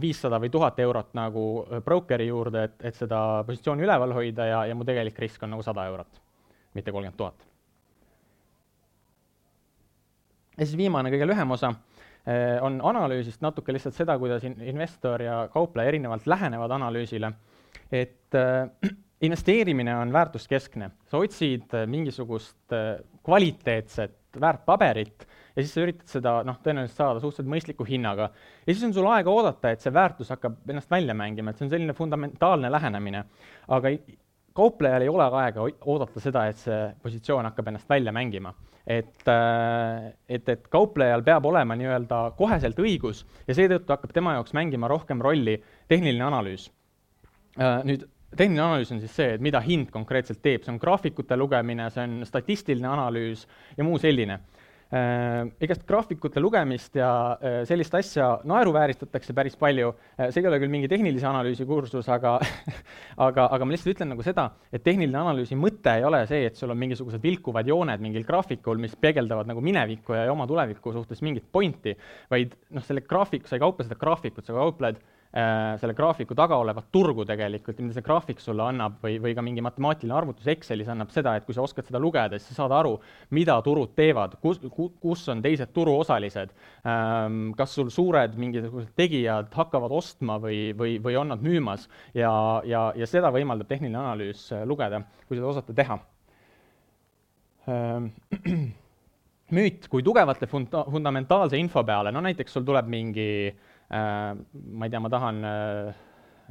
viissada 0.00 0.38
või 0.42 0.50
tuhat 0.54 0.78
eurot 0.80 1.14
nagu 1.18 1.44
broker'i 1.84 2.28
juurde, 2.28 2.64
et, 2.68 2.76
et 2.90 2.96
seda 2.98 3.42
positsiooni 3.46 3.82
üleval 3.86 4.14
hoida 4.14 4.46
ja, 4.46 4.60
ja 4.70 4.76
mu 4.78 4.86
tegelik 4.86 5.18
risk 5.18 5.42
on 5.42 5.54
nagu 5.54 5.64
sada 5.66 5.86
eurot, 5.90 6.20
mitte 6.74 6.94
kolmkümmend 6.94 7.18
tuhat. 7.18 7.46
ja 10.54 10.66
siis 10.66 10.76
viimane, 10.78 11.10
kõige 11.10 11.26
lühem 11.26 11.50
osa 11.50 11.72
on 12.64 12.78
analüüsist 12.80 13.42
natuke 13.44 13.74
lihtsalt 13.74 13.96
seda, 13.98 14.14
kuidas 14.18 14.46
investor 14.46 15.22
ja 15.22 15.48
kaupleja 15.52 15.90
erinevalt 15.90 16.26
lähenevad 16.30 16.72
analüüsile, 16.72 17.32
et 17.92 18.38
investeerimine 19.24 19.96
on 19.96 20.12
väärtuskeskne, 20.12 20.90
sa 21.08 21.18
otsid 21.18 21.74
äh, 21.74 21.86
mingisugust 21.86 22.72
äh, 22.72 22.98
kvaliteetset 23.24 24.40
väärtpaberit 24.40 25.26
ja 25.54 25.62
siis 25.62 25.72
sa 25.74 25.84
üritad 25.84 26.10
seda 26.10 26.34
noh, 26.46 26.58
tõenäoliselt 26.64 26.98
saada 26.98 27.22
suhteliselt 27.22 27.50
mõistliku 27.52 27.86
hinnaga. 27.88 28.30
ja 28.66 28.74
siis 28.74 28.84
on 28.88 28.94
sul 28.96 29.08
aega 29.10 29.30
oodata, 29.30 29.70
et 29.70 29.84
see 29.84 29.94
väärtus 29.94 30.32
hakkab 30.34 30.58
ennast 30.68 30.90
välja 30.90 31.14
mängima, 31.14 31.50
et 31.50 31.60
see 31.60 31.68
on 31.68 31.72
selline 31.74 31.96
fundamentaalne 31.96 32.70
lähenemine. 32.72 33.24
aga 33.68 33.94
kauplejal 34.54 35.02
ei 35.02 35.10
ole 35.10 35.26
aega 35.42 35.66
oodata 35.84 36.22
seda, 36.22 36.46
et 36.46 36.60
see 36.62 36.78
positsioon 37.02 37.50
hakkab 37.50 37.68
ennast 37.72 37.90
välja 37.90 38.12
mängima. 38.12 38.54
et, 38.86 39.28
äh, 39.28 40.12
et, 40.28 40.48
et 40.48 40.66
kauplejal 40.68 41.22
peab 41.24 41.46
olema 41.48 41.72
nii-öelda 41.74 42.34
koheselt 42.36 42.78
õigus 42.78 43.24
ja 43.48 43.54
seetõttu 43.56 43.94
hakkab 43.94 44.12
tema 44.12 44.34
jaoks 44.34 44.52
mängima 44.52 44.88
rohkem 44.88 45.22
rolli 45.24 45.56
tehniline 45.88 46.24
analüüs. 46.24 46.66
Nüüd 47.56 48.04
tehniline 48.36 48.62
analüüs 48.62 48.92
on 48.92 49.00
siis 49.00 49.14
see, 49.16 49.34
et 49.36 49.44
mida 49.44 49.60
hind 49.64 49.90
konkreetselt 49.94 50.42
teeb, 50.44 50.64
see 50.64 50.72
on 50.74 50.80
graafikute 50.82 51.36
lugemine, 51.38 51.88
see 51.94 52.04
on 52.04 52.26
statistiline 52.28 52.90
analüüs 52.90 53.46
ja 53.78 53.86
muu 53.86 53.98
selline. 54.02 54.40
Äh, 54.94 55.48
igast 55.64 55.82
graafikute 55.88 56.38
lugemist 56.38 56.94
ja 56.94 57.08
äh, 57.42 57.54
sellist 57.66 57.96
asja 57.98 58.28
naeruvääristatakse 58.46 59.34
päris 59.34 59.56
palju, 59.58 59.88
äh, 60.14 60.28
see 60.30 60.38
ei 60.44 60.46
ole 60.46 60.60
küll 60.62 60.70
mingi 60.70 60.86
tehnilise 60.92 61.26
analüüsi 61.26 61.66
kursus, 61.66 62.06
aga 62.14 62.36
aga, 63.26 63.48
aga 63.56 63.66
ma 63.66 63.74
lihtsalt 63.74 63.96
ütlen 63.96 64.12
nagu 64.12 64.22
seda, 64.22 64.44
et 64.70 64.84
tehniline 64.86 65.18
analüüsi 65.18 65.58
mõte 65.58 65.96
ei 65.98 66.06
ole 66.06 66.20
see, 66.30 66.44
et 66.46 66.60
sul 66.60 66.70
on 66.70 66.78
mingisugused 66.78 67.24
vilkuvad 67.24 67.72
jooned 67.72 68.04
mingil 68.04 68.28
graafikul, 68.28 68.78
mis 68.84 68.94
peegeldavad 68.94 69.50
nagu 69.50 69.64
minevikku 69.66 70.14
ja 70.14 70.28
oma 70.30 70.46
tuleviku 70.46 70.94
suhtes 70.94 71.24
mingit 71.26 71.50
pointi, 71.50 71.96
vaid 72.30 72.54
noh, 72.70 72.86
selle 72.86 73.02
graafik, 73.08 73.50
sa 73.50 73.58
ei 73.58 73.64
kauple 73.64 73.88
seda 73.88 73.98
graafikut, 73.98 74.46
sa 74.46 74.54
kaupled 74.54 75.02
Äh, 75.02 75.13
selle 75.34 75.94
graafiku 75.98 76.34
taga 76.38 76.54
olevat 76.62 76.86
turgu 76.94 77.24
tegelikult 77.26 77.80
mida 77.82 77.96
see 77.96 78.04
graafik 78.06 78.38
sulle 78.42 78.62
annab 78.68 79.00
või, 79.02 79.16
või 79.22 79.32
ka 79.34 79.42
mingi 79.42 79.64
matemaatiline 79.66 80.14
arvutus 80.14 80.46
Excelis 80.52 80.90
annab 80.92 81.10
seda, 81.10 81.32
et 81.34 81.46
kui 81.46 81.56
sa 81.56 81.64
oskad 81.64 81.88
seda 81.88 81.98
lugeda, 82.02 82.38
siis 82.38 82.52
sa 82.52 82.62
saad 82.62 82.74
aru, 82.76 82.92
mida 83.34 83.56
turud 83.66 83.96
teevad, 83.98 84.36
kus, 84.44 84.60
kus 85.02 85.24
on 85.34 85.42
teised 85.42 85.72
turuosalised, 85.74 86.54
ähm, 86.86 87.50
kas 87.58 87.74
sul 87.74 87.90
suured 87.90 88.38
mingisugused 88.38 88.94
tegijad 88.94 89.50
hakkavad 89.58 89.96
ostma 89.98 90.38
või, 90.42 90.68
või, 90.78 91.00
või 91.02 91.18
on 91.18 91.34
nad 91.34 91.42
müümas 91.42 91.88
ja, 92.14 92.30
ja, 92.68 92.86
ja 92.94 93.10
seda 93.10 93.34
võimaldab 93.34 93.72
tehniline 93.74 93.98
analüüs 94.04 94.46
äh, 94.54 94.62
lugeda, 94.70 95.02
kui 95.26 95.40
seda 95.40 95.50
osata 95.50 95.74
teha. 95.74 95.98
Ähm, 97.74 98.10
müüt 99.58 99.90
kui 99.90 100.06
tugevate 100.06 100.46
funda-, 100.46 100.86
fundamentaalse 100.86 101.58
info 101.58 101.82
peale, 101.82 102.14
no 102.14 102.22
näiteks 102.22 102.54
sul 102.54 102.62
tuleb 102.66 102.86
mingi 102.86 103.30
äh, 103.50 103.54
Äh, 103.54 103.73
ma 103.94 104.86
ei 104.86 104.90
tea, 104.90 105.00
ma 105.00 105.10
tahan 105.12 105.40
äh, 105.44 106.02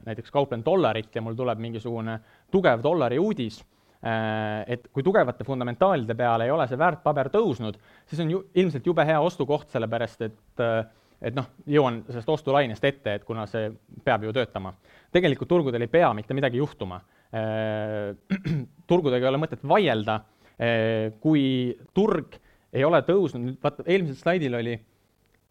näiteks 0.08 0.32
kauplen 0.32 0.64
dollarit 0.66 1.16
ja 1.16 1.22
mul 1.22 1.36
tuleb 1.38 1.60
mingisugune 1.60 2.18
tugev 2.52 2.84
dollari 2.84 3.20
uudis, 3.20 3.60
äh, 4.06 4.64
et 4.68 4.88
kui 4.94 5.04
tugevate 5.04 5.46
fundamentaalide 5.48 6.16
peale 6.16 6.48
ei 6.48 6.54
ole 6.54 6.68
see 6.70 6.80
väärtpaber 6.80 7.32
tõusnud, 7.34 7.80
siis 8.08 8.24
on 8.24 8.32
ju 8.32 8.44
ilmselt 8.64 8.88
jube 8.88 9.06
hea 9.08 9.20
ostukoht, 9.22 9.70
sellepärast 9.74 10.28
et 10.30 10.68
et 11.24 11.32
noh, 11.32 11.46
jõuan 11.72 12.02
sellest 12.10 12.28
ostulainest 12.34 12.84
ette, 12.84 13.14
et 13.16 13.24
kuna 13.24 13.46
see 13.48 13.70
peab 14.04 14.26
ju 14.26 14.34
töötama. 14.36 14.74
tegelikult 15.12 15.48
turgudel 15.48 15.86
ei 15.86 15.88
pea 15.88 16.10
mitte 16.14 16.36
midagi 16.36 16.60
juhtuma. 16.60 16.98
turgudega 18.92 19.24
ei 19.24 19.30
ole 19.30 19.40
mõtet 19.40 19.64
vaielda, 19.64 20.18
kui 21.24 21.46
turg 21.96 22.36
ei 22.76 22.84
ole 22.84 23.00
tõusnud, 23.08 23.56
vaata 23.64 23.86
eelmisel 23.88 24.20
slaidil 24.20 24.60
oli 24.60 24.76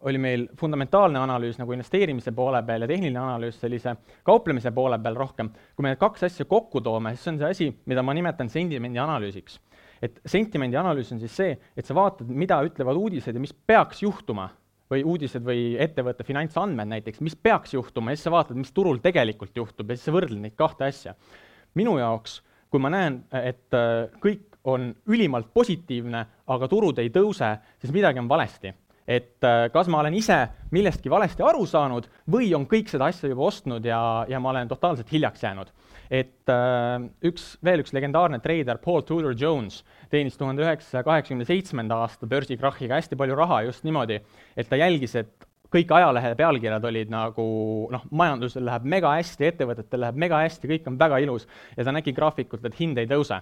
oli 0.03 0.19
meil 0.19 0.47
fundamentaalne 0.59 1.21
analüüs 1.21 1.59
nagu 1.61 1.75
investeerimise 1.75 2.33
poole 2.35 2.62
peal 2.67 2.85
ja 2.85 2.88
tehniline 2.91 3.21
analüüs 3.21 3.61
sellise 3.62 3.95
kauplemise 4.27 4.73
poole 4.75 4.99
peal 5.03 5.19
rohkem. 5.19 5.51
kui 5.77 5.85
me 5.85 5.93
need 5.93 6.01
kaks 6.01 6.27
asja 6.29 6.47
kokku 6.49 6.81
toome, 6.81 7.15
siis 7.17 7.33
on 7.33 7.38
see 7.38 7.51
asi, 7.51 7.69
mida 7.87 8.03
ma 8.03 8.15
nimetan 8.15 8.51
sentimendi 8.51 8.99
analüüsiks. 8.99 9.61
et 10.03 10.19
sentimendi 10.27 10.77
analüüs 10.77 11.12
on 11.15 11.23
siis 11.23 11.37
see, 11.37 11.57
et 11.77 11.87
sa 11.87 11.95
vaatad, 11.95 12.27
mida 12.29 12.59
ütlevad 12.67 12.99
uudised 12.99 13.35
ja 13.35 13.41
mis 13.41 13.55
peaks 13.55 14.03
juhtuma 14.03 14.51
või 14.93 15.05
uudised 15.09 15.45
või 15.47 15.77
ettevõtte 15.81 16.25
finantsandmed 16.27 16.91
näiteks, 16.91 17.23
mis 17.25 17.37
peaks 17.37 17.75
juhtuma 17.75 18.12
ja 18.12 18.19
siis 18.19 18.27
sa 18.29 18.35
vaatad, 18.35 18.59
mis 18.59 18.73
turul 18.75 18.99
tegelikult 19.01 19.57
juhtub 19.57 19.91
ja 19.91 19.97
siis 19.97 20.11
sa 20.11 20.17
võrdled 20.17 20.43
neid 20.43 20.57
kahte 20.59 20.85
asja. 20.85 21.15
minu 21.75 21.97
jaoks, 21.99 22.43
kui 22.71 22.81
ma 22.81 22.91
näen, 22.91 23.23
et 23.33 23.71
kõik 24.21 24.49
on 24.65 24.93
ülimalt 25.07 25.49
positiivne, 25.55 26.27
aga 26.47 26.69
turud 26.69 26.99
ei 26.99 27.11
tõuse, 27.11 27.49
siis 27.81 27.93
midagi 27.95 28.21
on 28.23 28.29
valesti 28.29 28.75
et 29.07 29.45
äh, 29.45 29.67
kas 29.75 29.88
ma 29.91 30.01
olen 30.03 30.15
ise 30.15 30.38
millestki 30.75 31.11
valesti 31.11 31.45
aru 31.47 31.65
saanud 31.67 32.09
või 32.31 32.53
on 32.57 32.67
kõik 32.71 32.91
seda 32.93 33.09
asja 33.11 33.31
juba 33.31 33.49
ostnud 33.49 33.87
ja, 33.87 34.01
ja 34.31 34.41
ma 34.41 34.53
olen 34.53 34.71
totaalselt 34.71 35.11
hiljaks 35.12 35.43
jäänud. 35.43 35.73
et 36.11 36.51
äh, 36.53 37.07
üks, 37.25 37.57
veel 37.65 37.83
üks 37.83 37.93
legendaarne 37.93 38.38
treider, 38.41 38.79
Paul 38.79 39.03
Tudor 39.07 39.35
Jones, 39.38 39.83
teenis 40.11 40.37
tuhande 40.37 40.62
üheksasaja 40.62 41.05
kaheksakümne 41.07 41.47
seitsmenda 41.49 42.03
aasta 42.05 42.27
börsikrahhiga 42.27 43.01
hästi 43.01 43.17
palju 43.17 43.38
raha 43.38 43.62
just 43.69 43.85
niimoodi, 43.85 44.21
et 44.57 44.69
ta 44.69 44.77
jälgis, 44.77 45.17
et 45.17 45.49
kõik 45.73 45.95
ajalehe 45.97 46.35
pealkirjad 46.37 46.85
olid 46.85 47.11
nagu 47.11 47.47
noh, 47.93 48.05
majandusel 48.11 48.65
läheb 48.69 48.85
mega 48.85 49.15
hästi, 49.17 49.49
ettevõtetel 49.49 50.05
läheb 50.05 50.21
mega 50.21 50.43
hästi, 50.45 50.69
kõik 50.69 50.91
on 50.91 51.01
väga 51.01 51.23
ilus 51.25 51.49
ja 51.77 51.87
ta 51.87 51.97
nägi 51.97 52.12
graafikult, 52.12 52.65
et 52.69 52.79
hind 52.79 53.01
ei 53.01 53.09
tõuse 53.09 53.41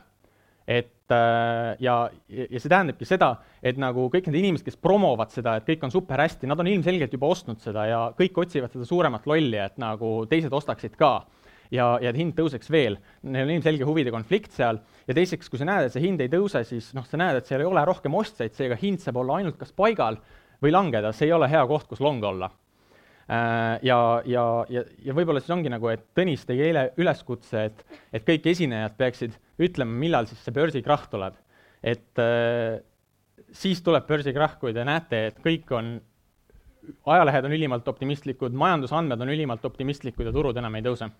et 0.70 1.10
äh, 1.10 1.74
ja, 1.82 1.94
ja 2.30 2.60
see 2.60 2.70
tähendabki 2.70 3.08
seda, 3.08 3.32
et 3.62 3.78
nagu 3.80 4.06
kõik 4.12 4.28
need 4.28 4.38
inimesed, 4.44 4.68
kes 4.68 4.78
promovad 4.78 5.32
seda, 5.34 5.56
et 5.58 5.66
kõik 5.66 5.82
on 5.86 5.92
super 5.94 6.22
hästi, 6.22 6.46
nad 6.50 6.62
on 6.62 6.70
ilmselgelt 6.70 7.16
juba 7.16 7.30
ostnud 7.34 7.58
seda 7.62 7.88
ja 7.90 8.00
kõik 8.18 8.38
otsivad 8.44 8.70
seda 8.74 8.86
suuremat 8.86 9.26
lolli, 9.30 9.58
et 9.58 9.80
nagu 9.82 10.20
teised 10.30 10.54
ostaksid 10.54 10.94
ka. 11.00 11.26
ja, 11.74 11.92
ja 12.02 12.10
hind 12.14 12.34
tõuseks 12.38 12.70
veel, 12.70 12.96
neil 13.22 13.48
on 13.48 13.54
ilmselge 13.56 13.86
huvide 13.86 14.10
konflikt 14.14 14.54
seal. 14.54 14.80
Ja 15.06 15.14
teiseks, 15.14 15.50
kui 15.50 15.58
sa 15.58 15.66
näed, 15.66 15.86
et 15.86 15.94
see 15.94 16.02
hind 16.02 16.22
ei 16.22 16.30
tõuse, 16.30 16.64
siis 16.66 16.92
noh, 16.94 17.06
sa 17.06 17.18
näed, 17.18 17.38
et 17.38 17.50
seal 17.50 17.62
ei 17.62 17.68
ole 17.68 17.84
rohkem 17.86 18.14
ostjaid, 18.18 18.54
seega 18.54 18.78
hind 18.78 19.02
saab 19.02 19.20
olla 19.22 19.38
ainult 19.38 19.58
kas 19.58 19.74
paigal 19.74 20.18
või 20.62 20.74
langeda, 20.74 21.12
see 21.14 21.30
ei 21.30 21.34
ole 21.34 21.50
hea 21.50 21.62
koht, 21.70 21.86
kus 21.90 22.02
long 22.02 22.22
olla 22.26 22.50
ja, 23.30 23.98
ja, 24.26 24.44
ja, 24.72 24.82
ja 25.06 25.14
võib-olla 25.14 25.40
siis 25.42 25.52
ongi 25.54 25.70
nagu, 25.70 25.86
et 25.92 26.02
Tõnis 26.18 26.42
tegi 26.48 26.64
eile 26.66 26.88
üleskutse, 26.98 27.64
et, 27.70 27.84
et 28.16 28.24
kõik 28.26 28.48
esinejad 28.50 28.96
peaksid 28.98 29.36
ütlema, 29.62 29.94
millal 30.02 30.26
siis 30.26 30.40
see 30.42 30.54
börsikrahh 30.56 31.06
tuleb. 31.12 31.34
et 31.82 32.18
äh, 32.20 32.80
siis 33.52 33.82
tuleb 33.86 34.06
börsikrahh, 34.08 34.58
kui 34.60 34.74
te 34.74 34.84
näete, 34.84 35.26
et 35.30 35.38
kõik 35.44 35.70
on, 35.76 36.00
ajalehed 37.06 37.44
on 37.46 37.54
ülimalt 37.54 37.88
optimistlikud, 37.88 38.52
majandusandmed 38.52 39.20
on 39.20 39.32
ülimalt 39.36 39.64
optimistlikud 39.64 40.26
ja 40.26 40.32
turud 40.34 40.56
enam 40.58 40.74
ei 40.74 40.82
tõuse 40.86 41.10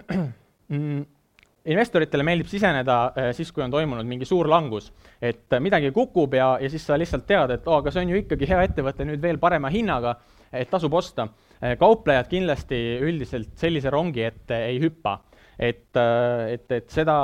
mm 0.70 1.19
investoritele 1.68 2.24
meeldib 2.24 2.48
siseneda 2.48 2.96
äh, 3.12 3.30
siis, 3.36 3.50
kui 3.52 3.64
on 3.64 3.72
toimunud 3.72 4.08
mingi 4.08 4.28
suur 4.28 4.48
langus, 4.48 4.90
et 5.20 5.52
äh, 5.52 5.60
midagi 5.62 5.90
kukub 5.96 6.34
ja, 6.36 6.54
ja 6.62 6.70
siis 6.72 6.86
sa 6.86 6.98
lihtsalt 6.98 7.26
tead, 7.28 7.56
et 7.56 7.68
oo, 7.68 7.80
aga 7.80 7.92
see 7.92 8.04
on 8.04 8.14
ju 8.14 8.20
ikkagi 8.22 8.48
hea 8.48 8.62
ettevõte 8.68 9.06
nüüd 9.08 9.20
veel 9.22 9.40
parema 9.42 9.72
hinnaga, 9.72 10.16
et 10.52 10.70
tasub 10.72 10.94
osta. 10.96 11.28
Äh, 11.60 11.76
kauplejad 11.80 12.30
kindlasti 12.30 12.80
üldiselt 13.04 13.52
sellise 13.60 13.92
rongi 13.92 14.24
ette 14.24 14.64
ei 14.70 14.80
hüppa, 14.82 15.18
et, 15.60 15.90
et, 15.92 16.70
et 16.72 16.86
seda 16.88 17.14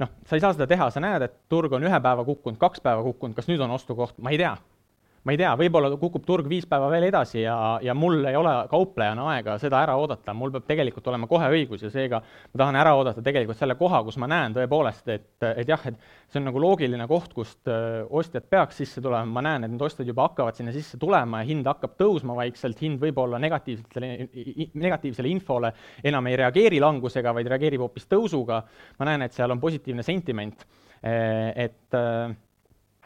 noh, 0.00 0.12
sa 0.24 0.36
ei 0.36 0.40
saa 0.40 0.54
seda 0.56 0.64
teha, 0.70 0.88
sa 0.88 1.02
näed, 1.04 1.26
et 1.26 1.34
turg 1.52 1.74
on 1.76 1.84
ühe 1.84 2.00
päeva 2.00 2.24
kukkunud, 2.24 2.56
kaks 2.60 2.80
päeva 2.80 3.04
kukkunud, 3.04 3.36
kas 3.36 3.50
nüüd 3.50 3.60
on 3.60 3.76
ostukoht, 3.76 4.16
ma 4.24 4.32
ei 4.32 4.40
tea 4.40 4.54
ma 5.24 5.34
ei 5.34 5.38
tea, 5.40 5.50
võib-olla 5.58 5.90
kukub 6.00 6.24
turg 6.24 6.46
viis 6.48 6.64
päeva 6.68 6.88
veel 6.92 7.04
edasi 7.10 7.42
ja, 7.42 7.54
ja 7.84 7.94
mul 7.96 8.24
ei 8.28 8.36
ole 8.38 8.52
kauplejana 8.70 9.26
aega 9.34 9.56
seda 9.60 9.82
ära 9.84 9.96
oodata, 10.00 10.32
mul 10.36 10.52
peab 10.54 10.64
tegelikult 10.70 11.10
olema 11.12 11.28
kohe 11.28 11.50
õigus 11.52 11.84
ja 11.84 11.90
seega 11.92 12.22
ma 12.22 12.62
tahan 12.62 12.78
ära 12.80 12.94
oodata 12.96 13.24
tegelikult 13.24 13.58
selle 13.60 13.76
koha, 13.80 14.00
kus 14.06 14.16
ma 14.22 14.30
näen 14.30 14.56
tõepoolest, 14.56 15.12
et, 15.12 15.28
et 15.50 15.68
jah, 15.68 15.84
et 15.90 16.00
see 16.30 16.40
on 16.40 16.48
nagu 16.48 16.62
loogiline 16.64 17.06
koht, 17.10 17.34
kust 17.36 17.68
äh, 17.68 18.00
ostjad 18.06 18.48
peaks 18.48 18.80
sisse 18.80 19.04
tulema, 19.04 19.28
ma 19.36 19.44
näen, 19.44 19.66
et 19.66 19.74
need 19.74 19.84
ostjad 19.84 20.08
juba 20.08 20.30
hakkavad 20.30 20.56
sinna 20.56 20.72
sisse 20.74 20.98
tulema 21.00 21.42
ja 21.42 21.50
hind 21.52 21.68
hakkab 21.68 21.98
tõusma 22.00 22.36
vaikselt, 22.40 22.80
hind 22.80 23.00
võib 23.02 23.20
olla 23.20 23.40
negatiivsetele, 23.42 24.12
negatiivsele 24.80 25.30
infole. 25.30 25.74
Enam 26.06 26.28
ei 26.30 26.38
reageeri 26.40 26.80
langusega, 26.80 27.34
vaid 27.36 27.50
reageerib 27.50 27.84
hoopis 27.84 28.08
tõusuga, 28.08 28.62
ma 28.98 29.10
näen, 29.10 29.26
et 29.26 29.36
seal 29.36 29.52
on 29.52 29.60
positiivne 29.60 30.06
sentiment, 30.06 30.64
äh, 31.04 31.50
et 31.68 31.98
äh, 31.98 32.30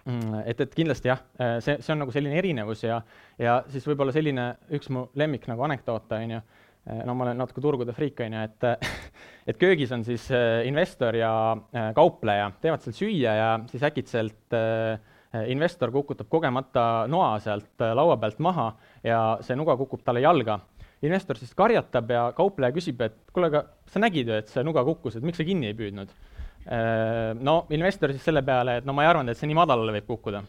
et, 0.04 0.60
et 0.60 0.74
kindlasti 0.76 1.08
jah, 1.08 1.22
äh, 1.40 1.56
see, 1.64 1.78
see 1.80 1.94
on 1.94 2.02
nagu 2.04 2.12
selline 2.12 2.36
erinevus 2.36 2.84
ja, 2.84 2.98
ja 3.40 3.58
siis 3.72 3.86
võib-olla 3.88 4.12
selline 4.12 4.50
üks 4.76 4.90
mu 4.92 5.06
lemmik 5.16 5.46
nagu 5.48 5.64
anekdoote, 5.64 6.18
on 6.26 6.34
ju, 6.36 6.40
äh, 6.90 7.00
no 7.08 7.14
ma 7.16 7.28
olen 7.28 7.40
natuke 7.40 7.64
turgude 7.64 7.94
friik, 7.96 8.20
on 8.24 8.36
ju, 8.36 8.42
et 8.44 8.68
et 9.50 9.60
köögis 9.60 9.92
on 9.96 10.04
siis 10.04 10.26
äh, 10.32 10.60
investor 10.68 11.16
ja 11.16 11.32
kaupleja, 11.96 12.50
teevad 12.60 12.84
seal 12.84 12.98
süüa 13.00 13.34
ja 13.38 13.48
siis 13.70 13.84
äkitselt 13.84 14.60
investor 15.50 15.90
kukutab 15.90 16.28
kogemata 16.30 17.08
noa 17.10 17.32
sealt 17.42 17.82
laua 17.82 18.14
pealt 18.22 18.38
maha 18.44 18.68
ja 19.02 19.18
see 19.42 19.56
nuga 19.58 19.74
kukub 19.80 20.04
talle 20.06 20.22
jalga. 20.22 20.60
investor 21.02 21.36
siis 21.36 21.50
karjatab 21.58 22.10
ja 22.10 22.20
kaupleja 22.36 22.72
küsib, 22.72 23.00
et 23.02 23.16
kuule, 23.32 23.50
aga 23.50 23.64
sa 23.90 24.00
nägid 24.00 24.30
ju, 24.30 24.36
et 24.38 24.48
see 24.48 24.62
nuga 24.64 24.84
kukkus, 24.86 25.16
et 25.16 25.26
miks 25.26 25.40
sa 25.40 25.44
kinni 25.44 25.72
ei 25.72 25.76
püüdnud? 25.76 26.12
No 26.64 27.54
investor 27.76 28.12
siis 28.14 28.24
selle 28.24 28.40
peale, 28.44 28.78
et 28.80 28.86
no 28.88 28.94
ma 28.96 29.04
ei 29.04 29.10
arvanud, 29.10 29.32
et 29.32 29.40
see 29.40 29.48
nii 29.50 29.58
madalale 29.58 29.92
võib 29.98 30.12
kukkuda. 30.14 30.40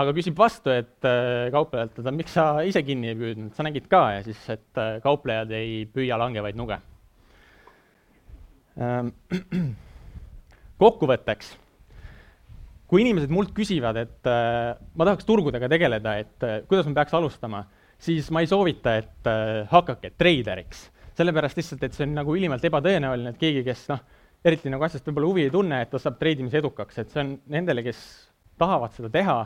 Aga 0.00 0.14
küsib 0.16 0.38
vastu, 0.38 0.70
et 0.72 1.08
kauplejalt, 1.52 1.98
et 2.00 2.14
miks 2.16 2.32
sa 2.32 2.62
ise 2.64 2.80
kinni 2.86 3.10
ei 3.10 3.18
püüdnud, 3.18 3.50
sa 3.56 3.66
nägid 3.66 3.90
ka 3.90 4.04
ja 4.14 4.22
siis, 4.24 4.38
et 4.54 4.80
kauplejad 5.04 5.50
ei 5.58 5.82
püüa 5.90 6.16
langevaid 6.20 6.56
nuge. 6.56 6.78
Kokkuvõtteks, 10.80 11.50
kui 12.88 13.02
inimesed 13.04 13.34
mult 13.34 13.50
küsivad, 13.56 13.98
et 14.00 14.30
ma 14.30 15.08
tahaks 15.08 15.28
turgudega 15.28 15.68
tegeleda, 15.68 16.14
et 16.22 16.46
kuidas 16.70 16.88
ma 16.88 17.02
peaks 17.02 17.18
alustama, 17.18 17.66
siis 18.00 18.30
ma 18.32 18.40
ei 18.40 18.48
soovita, 18.48 18.94
et 19.02 19.30
hakake 19.74 20.14
treideriks, 20.16 20.86
sellepärast 21.18 21.60
lihtsalt, 21.60 21.84
et 21.84 21.98
see 21.98 22.08
on 22.08 22.16
nagu 22.22 22.38
ülimalt 22.38 22.64
ebatõenäoline, 22.64 23.34
et 23.34 23.42
keegi, 23.42 23.66
kes 23.66 23.84
noh, 23.92 24.00
eriti 24.44 24.72
nagu 24.72 24.84
asjast 24.86 25.06
võib-olla 25.08 25.30
huvi 25.30 25.44
ei 25.46 25.52
tunne, 25.52 25.82
et 25.84 25.90
ta 25.92 26.00
saab 26.00 26.16
treidimise 26.20 26.60
edukaks, 26.60 27.02
et 27.02 27.12
see 27.12 27.22
on 27.22 27.34
nendele, 27.52 27.84
kes 27.86 28.00
tahavad 28.60 28.94
seda 28.96 29.10
teha, 29.12 29.36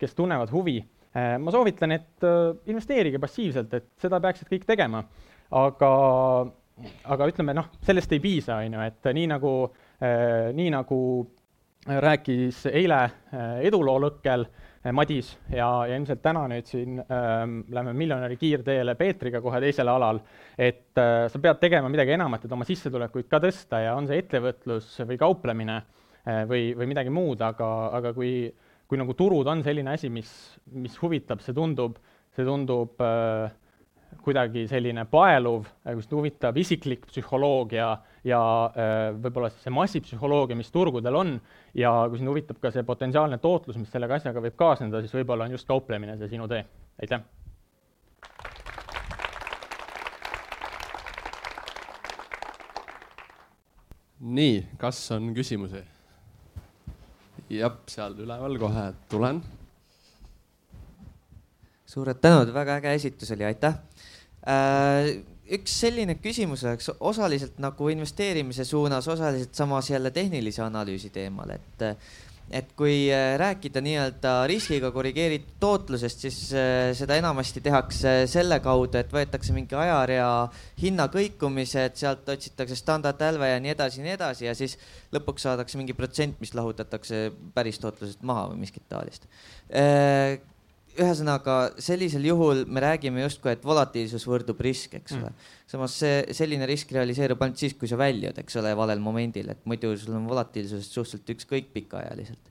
kes 0.00 0.16
tunnevad 0.16 0.52
huvi. 0.54 0.78
ma 1.10 1.50
soovitan, 1.50 1.90
et 1.90 2.24
investeerige 2.70 3.18
passiivselt, 3.18 3.72
et 3.74 3.88
seda 3.98 4.20
peaksid 4.22 4.46
kõik 4.52 4.66
tegema, 4.68 5.02
aga 5.58 5.90
aga 7.10 7.26
ütleme 7.28 7.54
noh, 7.56 7.66
sellest 7.84 8.12
ei 8.14 8.22
piisa, 8.22 8.60
on 8.62 8.76
ju, 8.78 8.84
et 8.86 9.08
nii 9.16 9.26
nagu, 9.32 9.52
nii 10.56 10.70
nagu 10.72 11.00
rääkis 12.04 12.62
eile 12.70 13.00
eduloo 13.66 13.98
lõkkel 14.06 14.46
Madis 14.80 15.34
ja, 15.52 15.66
ja 15.84 15.96
ilmselt 15.98 16.22
täna 16.24 16.46
nüüd 16.48 16.68
siin 16.68 17.02
ähm, 17.02 17.58
lähme 17.68 17.92
miljonäri 17.92 18.38
kiirteele 18.40 18.94
Peetriga 18.96 19.42
kohe 19.44 19.58
teisele 19.60 19.92
alal, 19.92 20.22
et 20.56 20.96
äh, 20.96 21.26
sa 21.28 21.40
pead 21.42 21.60
tegema 21.60 21.90
midagi 21.92 22.14
enamat, 22.16 22.46
et 22.46 22.54
oma 22.56 22.64
sissetulekuid 22.64 23.28
ka 23.28 23.42
tõsta 23.44 23.82
ja 23.84 23.92
on 23.98 24.08
see 24.08 24.22
ettevõtlus 24.22 24.94
või 25.04 25.20
kauplemine 25.20 25.76
äh, 25.76 26.46
või, 26.48 26.70
või 26.78 26.88
midagi 26.94 27.12
muud, 27.12 27.44
aga, 27.44 27.68
aga 27.98 28.14
kui, 28.16 28.48
kui 28.88 29.00
nagu 29.00 29.16
turud 29.18 29.52
on 29.52 29.60
selline 29.66 29.92
asi, 29.98 30.08
mis, 30.08 30.32
mis 30.72 30.96
huvitab, 31.02 31.44
see 31.44 31.56
tundub, 31.56 32.00
see 32.32 32.48
tundub 32.48 33.04
äh, 33.04 33.52
kuidagi 34.24 34.64
selline 34.70 35.04
paeluv, 35.12 35.68
kui 35.84 36.06
sind 36.06 36.16
huvitab 36.16 36.56
isiklik 36.56 37.04
psühholoogia 37.12 37.92
ja 38.26 38.40
äh, 38.70 39.10
võib-olla 39.16 39.50
siis 39.52 39.66
see 39.66 39.74
massipsühholoogia, 39.74 40.58
mis 40.58 40.72
turgudel 40.74 41.16
on, 41.16 41.36
ja 41.74 41.92
kui 42.08 42.20
sind 42.20 42.30
huvitab 42.32 42.60
ka 42.62 42.72
see 42.74 42.86
potentsiaalne 42.86 43.40
tootlus, 43.42 43.78
mis 43.80 43.92
sellega 43.92 44.18
asjaga 44.20 44.42
võib 44.44 44.56
kaasneda, 44.60 45.02
siis 45.04 45.14
võib-olla 45.20 45.48
on 45.48 45.56
just 45.56 45.68
kauplemine 45.68 46.18
see 46.20 46.32
sinu 46.34 46.48
tee. 46.50 46.64
aitäh! 47.02 47.24
nii, 54.20 54.66
kas 54.78 55.00
on 55.16 55.32
küsimusi? 55.34 55.80
jah, 57.50 57.80
seal 57.90 58.20
üleval 58.20 58.60
kohe 58.60 58.90
tulen 59.10 59.40
suured 61.90 62.20
tänud, 62.22 62.52
väga 62.54 62.78
äge 62.78 62.94
esitus 62.94 63.32
oli, 63.34 63.46
aitäh. 63.48 63.78
Äh, 64.46 65.10
üks 65.56 65.76
selline 65.82 66.16
küsimus 66.22 66.64
oleks 66.66 66.90
osaliselt 67.00 67.60
nagu 67.62 67.90
investeerimise 67.92 68.64
suunas, 68.64 69.08
osaliselt 69.10 69.54
samas 69.54 69.90
jälle 69.90 70.10
tehnilise 70.14 70.62
analüüsi 70.66 71.10
teemal, 71.14 71.56
et 71.56 71.86
et 72.50 72.72
kui 72.74 73.06
äh, 73.14 73.36
rääkida 73.38 73.78
nii-öelda 73.78 74.30
riskiga 74.50 74.90
korrigeeritud 74.90 75.60
tootlusest, 75.62 76.24
siis 76.24 76.38
äh, 76.50 76.90
seda 76.98 77.14
enamasti 77.20 77.62
tehakse 77.62 78.14
selle 78.30 78.58
kaudu, 78.64 78.98
et 78.98 79.12
võetakse 79.14 79.54
mingi 79.54 79.78
ajarea 79.78 80.26
hinnakõikumised, 80.82 81.94
sealt 82.00 82.26
otsitakse 82.34 82.74
standardhälve 82.74 83.52
ja 83.52 83.62
nii 83.62 83.74
edasi 83.76 84.02
ja 84.02 84.08
nii 84.08 84.16
edasi 84.16 84.48
ja 84.48 84.56
siis 84.58 84.74
lõpuks 85.14 85.46
saadakse 85.46 85.78
mingi 85.78 85.94
protsent, 85.94 86.40
mis 86.42 86.54
lahutatakse 86.58 87.28
päris 87.54 87.78
tootlusest 87.78 88.26
maha 88.26 88.48
või 88.50 88.64
miskit 88.66 88.88
taolist 88.90 89.30
ühesõnaga 91.00 91.56
sellisel 91.80 92.24
juhul 92.28 92.64
me 92.68 92.82
räägime 92.84 93.24
justkui, 93.24 93.54
et 93.54 93.64
volatiilsus 93.66 94.26
võrdub 94.28 94.60
risk, 94.64 94.98
eks 95.00 95.16
ole 95.16 95.30
mm.. 95.30 95.48
samas 95.70 95.96
see, 96.02 96.20
selline 96.36 96.68
risk 96.70 96.92
realiseerub 96.96 97.42
ainult 97.44 97.60
siis, 97.62 97.76
kui 97.78 97.90
sa 97.90 97.98
väljud, 98.00 98.38
eks 98.42 98.60
ole, 98.60 98.74
valel 98.78 99.02
momendil, 99.02 99.50
et 99.54 99.66
muidu 99.68 99.92
sul 99.98 100.16
on 100.18 100.28
volatiilsusest 100.30 100.96
suhteliselt 100.96 101.34
ükskõik 101.36 101.74
pikaajaliselt. 101.74 102.50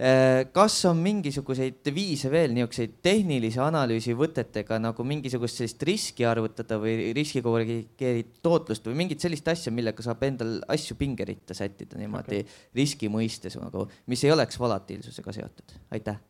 Äh, 0.00 0.46
kas 0.56 0.78
on 0.88 0.96
mingisuguseid 1.04 1.90
viise 1.92 2.30
veel 2.32 2.54
niisuguseid 2.56 2.94
tehnilise 3.04 3.60
analüüsi 3.60 4.14
võtetega 4.16 4.78
nagu 4.80 5.04
mingisugust 5.04 5.60
sellist 5.60 5.84
riski 5.84 6.24
arvutada 6.24 6.78
või 6.80 7.10
riski 7.16 7.42
korrigeeritud 7.44 8.40
tootlust 8.40 8.88
või 8.88 8.96
mingit 9.02 9.20
sellist 9.20 9.52
asja, 9.52 9.74
millega 9.76 10.06
saab 10.06 10.24
endal 10.24 10.56
asju 10.72 10.96
pingeritta 10.96 11.58
sättida 11.58 12.00
niimoodi 12.00 12.40
okay. 12.46 12.58
riski 12.80 13.12
mõistes 13.12 13.60
nagu, 13.60 13.90
mis 14.08 14.24
ei 14.24 14.32
oleks 14.32 14.56
volatiilsusega 14.62 15.36
seotud? 15.42 15.80
aitäh 15.92 16.29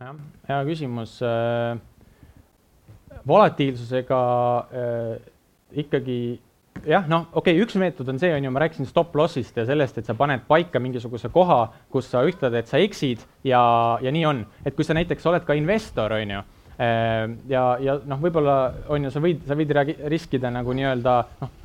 jah, 0.00 0.20
hea 0.48 0.60
küsimus. 0.68 1.16
Äh, 1.24 1.78
volatiilsusega 3.26 4.20
äh, 4.72 5.16
ikkagi 5.82 6.20
jah, 6.86 7.04
noh, 7.10 7.26
okei 7.32 7.54
okay,, 7.54 7.64
üks 7.64 7.76
meetod 7.80 8.08
on 8.08 8.20
see, 8.22 8.30
on 8.32 8.46
ju, 8.46 8.52
ma 8.54 8.62
rääkisin 8.62 8.88
stop 8.88 9.14
loss'ist 9.18 9.58
ja 9.58 9.66
sellest, 9.68 9.98
et 10.00 10.08
sa 10.08 10.16
paned 10.16 10.46
paika 10.48 10.80
mingisuguse 10.82 11.28
koha, 11.34 11.60
kus 11.92 12.08
sa 12.12 12.22
ütled, 12.26 12.56
et 12.56 12.70
sa 12.70 12.80
eksid 12.80 13.22
ja, 13.44 13.62
ja 14.00 14.14
nii 14.14 14.24
on. 14.28 14.44
et 14.64 14.76
kui 14.76 14.86
sa 14.86 14.96
näiteks 14.96 15.26
oled 15.28 15.44
ka 15.46 15.56
investor, 15.58 16.16
on 16.16 16.36
ju, 16.36 16.42
äh, 16.80 17.24
ja, 17.52 17.64
ja 17.82 17.98
noh, 18.08 18.22
võib-olla 18.22 18.58
on 18.88 19.08
ju, 19.08 19.12
sa 19.12 19.22
võid, 19.22 19.44
sa 19.48 19.58
võid 19.58 19.74
riskida 20.12 20.52
nagu 20.54 20.76
nii-öelda 20.76 21.16
noh, 21.42 21.56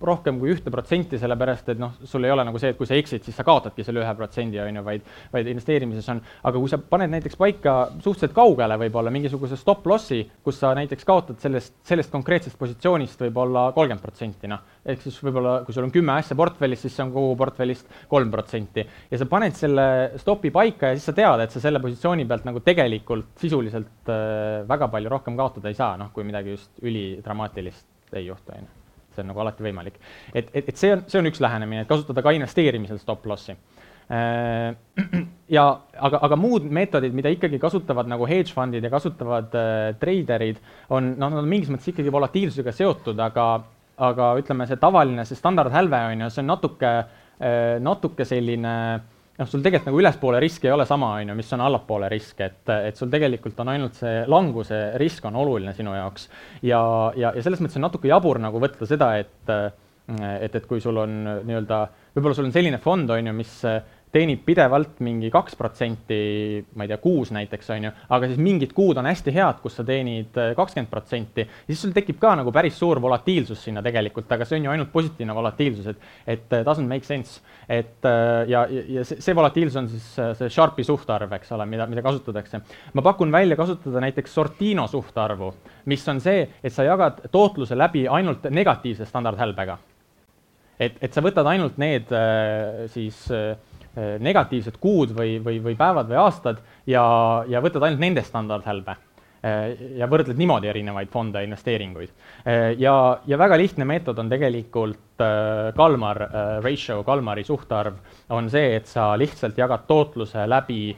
rohkem 0.00 0.38
kui 0.40 0.52
ühte 0.54 0.70
protsenti, 0.72 1.18
sellepärast 1.20 1.70
et 1.72 1.80
noh, 1.80 1.96
sul 2.08 2.24
ei 2.26 2.32
ole 2.32 2.44
nagu 2.46 2.60
see, 2.60 2.72
et 2.72 2.78
kui 2.78 2.88
sa 2.88 2.96
eksid, 2.98 3.24
siis 3.26 3.36
sa 3.36 3.44
kaotadki 3.46 3.84
selle 3.86 4.02
ühe 4.02 4.12
protsendi, 4.16 4.60
on 4.62 4.78
ju, 4.80 4.84
vaid, 4.86 5.06
vaid 5.32 5.50
investeerimises 5.50 6.08
on, 6.12 6.22
aga 6.46 6.62
kui 6.62 6.70
sa 6.70 6.78
paned 6.80 7.12
näiteks 7.12 7.38
paika 7.40 7.74
suhteliselt 7.98 8.36
kaugele 8.36 8.78
võib-olla 8.84 9.12
mingisuguse 9.14 9.58
stop 9.60 9.86
loss'i, 9.90 10.22
kus 10.44 10.60
sa 10.62 10.72
näiteks 10.78 11.06
kaotad 11.08 11.40
sellest, 11.42 11.76
sellest 11.86 12.12
konkreetsest 12.14 12.58
positsioonist 12.60 13.26
võib-olla 13.26 13.68
kolmkümmend 13.76 14.04
protsenti, 14.04 14.50
noh, 14.50 14.64
ehk 14.86 15.04
siis 15.04 15.18
võib-olla 15.24 15.60
kui 15.66 15.76
sul 15.76 15.88
on 15.88 15.94
kümme 15.94 16.16
asja 16.16 16.38
portfellis, 16.38 16.84
siis 16.86 16.96
see 16.96 17.06
on 17.06 17.14
kogu 17.14 17.36
portfellist 17.40 17.90
kolm 18.10 18.32
protsenti. 18.32 18.86
Ja 19.10 19.20
sa 19.20 19.28
paned 19.30 19.56
selle 19.58 19.86
stopi 20.20 20.52
paika 20.54 20.92
ja 20.92 20.98
siis 20.98 21.10
sa 21.10 21.16
tead, 21.16 21.44
et 21.44 21.54
sa 21.54 21.62
selle 21.62 21.82
positsiooni 21.82 22.28
pealt 22.30 22.46
nagu 22.48 22.62
tegelikult 22.64 23.34
sisuliselt 23.40 24.10
äh, 24.12 24.60
väga 24.68 24.90
palju 24.92 25.12
rohkem 25.12 25.38
kaotada 25.40 25.72
ei 25.72 25.78
saa, 25.78 25.96
noh, 26.00 26.14
kui 26.14 26.26
midagi 26.26 26.54
just 26.54 26.84
ülidramaatilist 26.84 28.14
ei 28.16 28.26
juhtu, 28.26 28.54
on 28.56 28.66
ju 28.66 28.79
see 29.20 29.24
on 29.24 29.30
nagu 29.32 29.42
alati 29.44 29.66
võimalik. 29.66 30.00
et, 30.32 30.48
et, 30.54 30.72
et 30.72 30.80
see 30.80 30.94
on, 30.94 31.04
see 31.10 31.20
on 31.20 31.28
üks 31.30 31.42
lähenemine, 31.42 31.84
et 31.84 31.90
kasutada 31.90 32.24
ka 32.24 32.32
investeerimisel 32.36 33.00
stop 33.02 33.28
loss'i. 33.30 33.56
Äh, 34.10 34.74
ja 35.56 35.66
aga, 35.94 36.22
aga 36.26 36.38
muud 36.40 36.66
meetodid, 36.66 37.14
mida 37.14 37.30
ikkagi 37.30 37.60
kasutavad 37.62 38.10
nagu 38.10 38.26
hedge 38.26 38.54
fundid 38.56 38.86
ja 38.86 38.90
kasutavad 38.90 39.54
äh, 39.54 39.92
treiderid, 40.00 40.58
on, 40.90 41.14
noh, 41.14 41.28
nad 41.28 41.44
on 41.44 41.50
mingis 41.50 41.70
mõttes 41.70 41.92
ikkagi 41.92 42.12
volatiilsusega 42.14 42.74
seotud, 42.74 43.22
aga, 43.22 43.46
aga 44.10 44.34
ütleme, 44.40 44.66
see 44.66 44.80
tavaline, 44.82 45.28
see 45.28 45.38
standardhälve 45.38 46.02
on 46.10 46.26
ju, 46.26 46.34
see 46.34 46.42
on 46.42 46.52
natuke, 46.56 46.92
äh, 47.38 47.78
natuke 47.84 48.26
selline 48.26 48.76
äh, 48.96 49.00
noh, 49.40 49.48
sul 49.48 49.62
tegelikult 49.64 49.90
nagu 49.90 50.00
ülespoole 50.02 50.40
risk 50.42 50.64
ei 50.66 50.74
ole 50.74 50.86
sama, 50.88 51.14
on 51.18 51.32
ju, 51.32 51.36
mis 51.38 51.52
on 51.56 51.64
allapoole 51.64 52.10
risk, 52.12 52.40
et, 52.44 52.62
et 52.90 52.98
sul 52.98 53.10
tegelikult 53.12 53.60
on 53.64 53.72
ainult 53.72 54.00
see 54.00 54.24
languse 54.30 54.80
risk 55.00 55.26
on 55.28 55.38
oluline 55.40 55.74
sinu 55.76 55.94
jaoks. 55.96 56.28
ja, 56.62 56.80
ja, 57.16 57.32
ja 57.34 57.44
selles 57.44 57.62
mõttes 57.62 57.80
on 57.80 57.88
natuke 57.88 58.10
jabur 58.10 58.40
nagu 58.42 58.60
võtta 58.62 58.88
seda, 58.88 59.14
et, 59.20 59.54
et, 60.10 60.60
et 60.60 60.68
kui 60.68 60.82
sul 60.82 61.00
on 61.00 61.16
nii-öelda, 61.46 61.80
võib-olla 62.16 62.36
sul 62.36 62.50
on 62.50 62.54
selline 62.54 62.82
fond, 62.82 63.10
on 63.16 63.32
ju, 63.32 63.36
mis 63.36 63.56
teenib 64.12 64.42
pidevalt 64.46 64.98
mingi 65.06 65.30
kaks 65.30 65.54
protsenti, 65.58 66.18
ma 66.74 66.84
ei 66.84 66.90
tea, 66.90 66.98
kuus 67.02 67.30
näiteks, 67.34 67.68
on 67.74 67.86
ju, 67.86 67.92
aga 68.16 68.30
siis 68.30 68.40
mingid 68.42 68.72
kuud 68.74 68.98
on 68.98 69.06
hästi 69.06 69.34
head, 69.34 69.60
kus 69.62 69.76
sa 69.78 69.84
teenid 69.86 70.38
äh, 70.40 70.50
kakskümmend 70.58 70.90
protsenti, 70.90 71.44
siis 71.68 71.82
sul 71.84 71.94
tekib 71.94 72.18
ka 72.22 72.32
nagu 72.40 72.50
päris 72.54 72.78
suur 72.80 72.98
volatiilsus 73.02 73.62
sinna 73.68 73.82
tegelikult, 73.86 74.30
aga 74.34 74.46
see 74.48 74.58
on 74.58 74.66
ju 74.66 74.72
ainult 74.74 74.90
positiivne 74.92 75.36
volatiilsus, 75.36 75.90
et, 75.92 76.08
et 76.34 76.56
äh, 76.58 76.64
doesn't 76.66 76.90
make 76.90 77.06
sense. 77.06 77.40
et 77.68 78.06
äh, 78.08 78.48
ja, 78.50 78.64
ja 78.68 79.04
see, 79.06 79.34
volatiilsus 79.36 79.78
on 79.78 79.90
siis 79.92 80.08
see 80.38 80.50
Sharpi 80.50 80.84
suhtarv, 80.86 81.30
eks 81.38 81.54
ole, 81.54 81.68
mida, 81.70 81.86
mida 81.90 82.02
kasutatakse. 82.02 82.62
ma 82.94 83.06
pakun 83.06 83.32
välja 83.32 83.56
kasutada 83.56 84.02
näiteks 84.02 84.34
Sortino 84.34 84.88
suhtarvu, 84.90 85.54
mis 85.86 86.08
on 86.08 86.20
see, 86.20 86.48
et 86.62 86.74
sa 86.74 86.86
jagad 86.88 87.22
tootluse 87.30 87.78
läbi 87.78 88.08
ainult 88.08 88.50
negatiivse 88.50 89.06
standardhälbega. 89.06 89.78
et, 90.80 90.98
et 91.00 91.12
sa 91.12 91.22
võtad 91.22 91.46
ainult 91.46 91.78
need 91.78 92.10
siis 92.90 93.28
Äh, 93.30 93.56
negatiivsed 93.96 94.78
kuud 94.80 95.14
või, 95.16 95.38
või, 95.42 95.58
või 95.62 95.76
päevad 95.78 96.10
või 96.10 96.18
aastad 96.20 96.60
ja, 96.86 97.04
ja 97.50 97.62
võtad 97.62 97.82
ainult 97.86 98.02
nende 98.02 98.22
standardhälbe. 98.22 98.96
ja 99.96 100.04
võrdled 100.04 100.36
niimoodi 100.36 100.68
erinevaid 100.68 101.08
fonde, 101.08 101.40
investeeringuid. 101.44 102.10
ja, 102.78 102.94
ja 103.26 103.38
väga 103.38 103.56
lihtne 103.56 103.86
meetod 103.88 104.18
on 104.18 104.28
tegelikult 104.28 105.22
Kalmar 105.76 106.20
ratio, 106.62 107.02
Kalmari 107.04 107.44
suhtarv, 107.44 107.96
on 108.36 108.50
see, 108.50 108.76
et 108.76 108.86
sa 108.86 109.14
lihtsalt 109.16 109.58
jagad 109.58 109.86
tootluse 109.88 110.44
läbi 110.48 110.94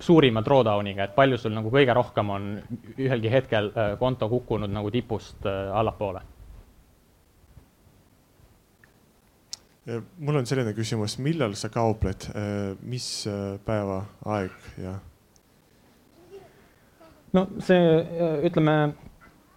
suurima 0.00 0.44
drawdown'iga, 0.44 1.08
et 1.08 1.16
palju 1.16 1.38
sul 1.40 1.56
nagu 1.56 1.72
kõige 1.72 1.96
rohkem 1.96 2.30
on 2.36 2.52
ühelgi 2.98 3.32
hetkel 3.32 3.72
konto 3.98 4.28
kukkunud 4.28 4.70
nagu 4.72 4.92
tipust 4.92 5.48
allapoole 5.48 6.22
mul 10.18 10.40
on 10.40 10.48
selline 10.48 10.74
küsimus, 10.76 11.18
millal 11.22 11.54
sa 11.58 11.70
kaupled, 11.72 12.30
äh, 12.34 12.72
mis 12.82 13.06
äh, 13.30 13.54
päeva 13.66 14.02
aeg 14.38 14.74
ja? 14.80 14.98
no 17.36 17.46
see, 17.62 17.78
äh, 17.78 18.42
ütleme 18.48 18.74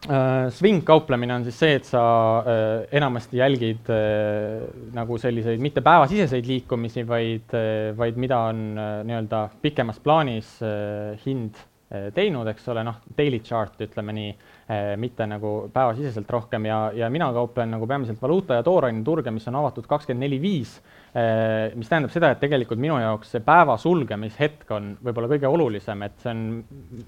äh,, 0.07 0.47
swing 0.53 0.84
kauplemine 0.86 1.36
on 1.38 1.45
siis 1.47 1.59
see, 1.59 1.77
et 1.79 1.89
sa 1.89 2.03
äh, 2.39 2.86
enamasti 2.99 3.39
jälgid 3.41 3.91
äh, 3.93 4.63
nagu 4.95 5.17
selliseid 5.21 5.61
mitte 5.63 5.84
päevasiseseid 5.86 6.49
liikumisi, 6.49 7.05
vaid, 7.07 7.53
vaid 7.97 8.19
mida 8.21 8.43
on 8.51 8.65
nii-öelda 8.77 9.45
pikemas 9.61 10.01
plaanis 10.03 10.57
hind 11.25 11.61
teinud, 12.15 12.47
eks 12.49 12.67
ole, 12.73 12.81
noh, 12.88 13.03
daily 13.17 13.38
chart 13.45 13.81
ütleme 13.86 14.15
nii 14.17 14.31
mitte 14.97 15.26
nagu 15.28 15.53
päevasiseselt 15.74 16.30
rohkem 16.32 16.66
ja, 16.70 16.78
ja 16.95 17.09
mina 17.11 17.28
kauplen 17.36 17.74
nagu 17.74 17.88
peamiselt 17.88 18.22
valuuta 18.22 18.59
ja 18.59 18.64
tooraineturge, 18.64 19.32
mis 19.36 19.47
on 19.51 19.57
avatud 19.59 19.88
kakskümmend 19.89 20.24
neli 20.24 20.39
viis, 20.41 20.78
eh, 21.11 21.74
mis 21.76 21.91
tähendab 21.91 22.14
seda, 22.14 22.32
et 22.32 22.39
tegelikult 22.39 22.80
minu 22.80 22.95
jaoks 23.01 23.36
see 23.36 23.43
päeva 23.43 23.76
sulgemishetk 23.82 24.72
on 24.72 24.93
võib-olla 25.03 25.32
kõige 25.36 25.51
olulisem, 25.51 26.07
et 26.07 26.16
see 26.24 26.32
on, 26.32 26.45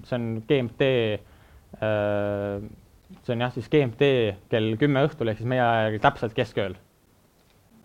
see 0.04 0.18
on 0.18 0.28
GMT, 0.48 0.90
eh, 1.80 2.68
see 3.22 3.36
on 3.38 3.46
jah, 3.46 3.56
siis 3.56 3.72
GMT 3.72 4.12
kell 4.52 4.76
kümme 4.80 5.06
õhtul 5.08 5.32
ehk 5.32 5.40
siis 5.40 5.48
meie 5.48 5.64
aja 5.64 5.88
järgi 5.88 6.04
täpselt 6.04 6.36
keskööl. 6.36 6.76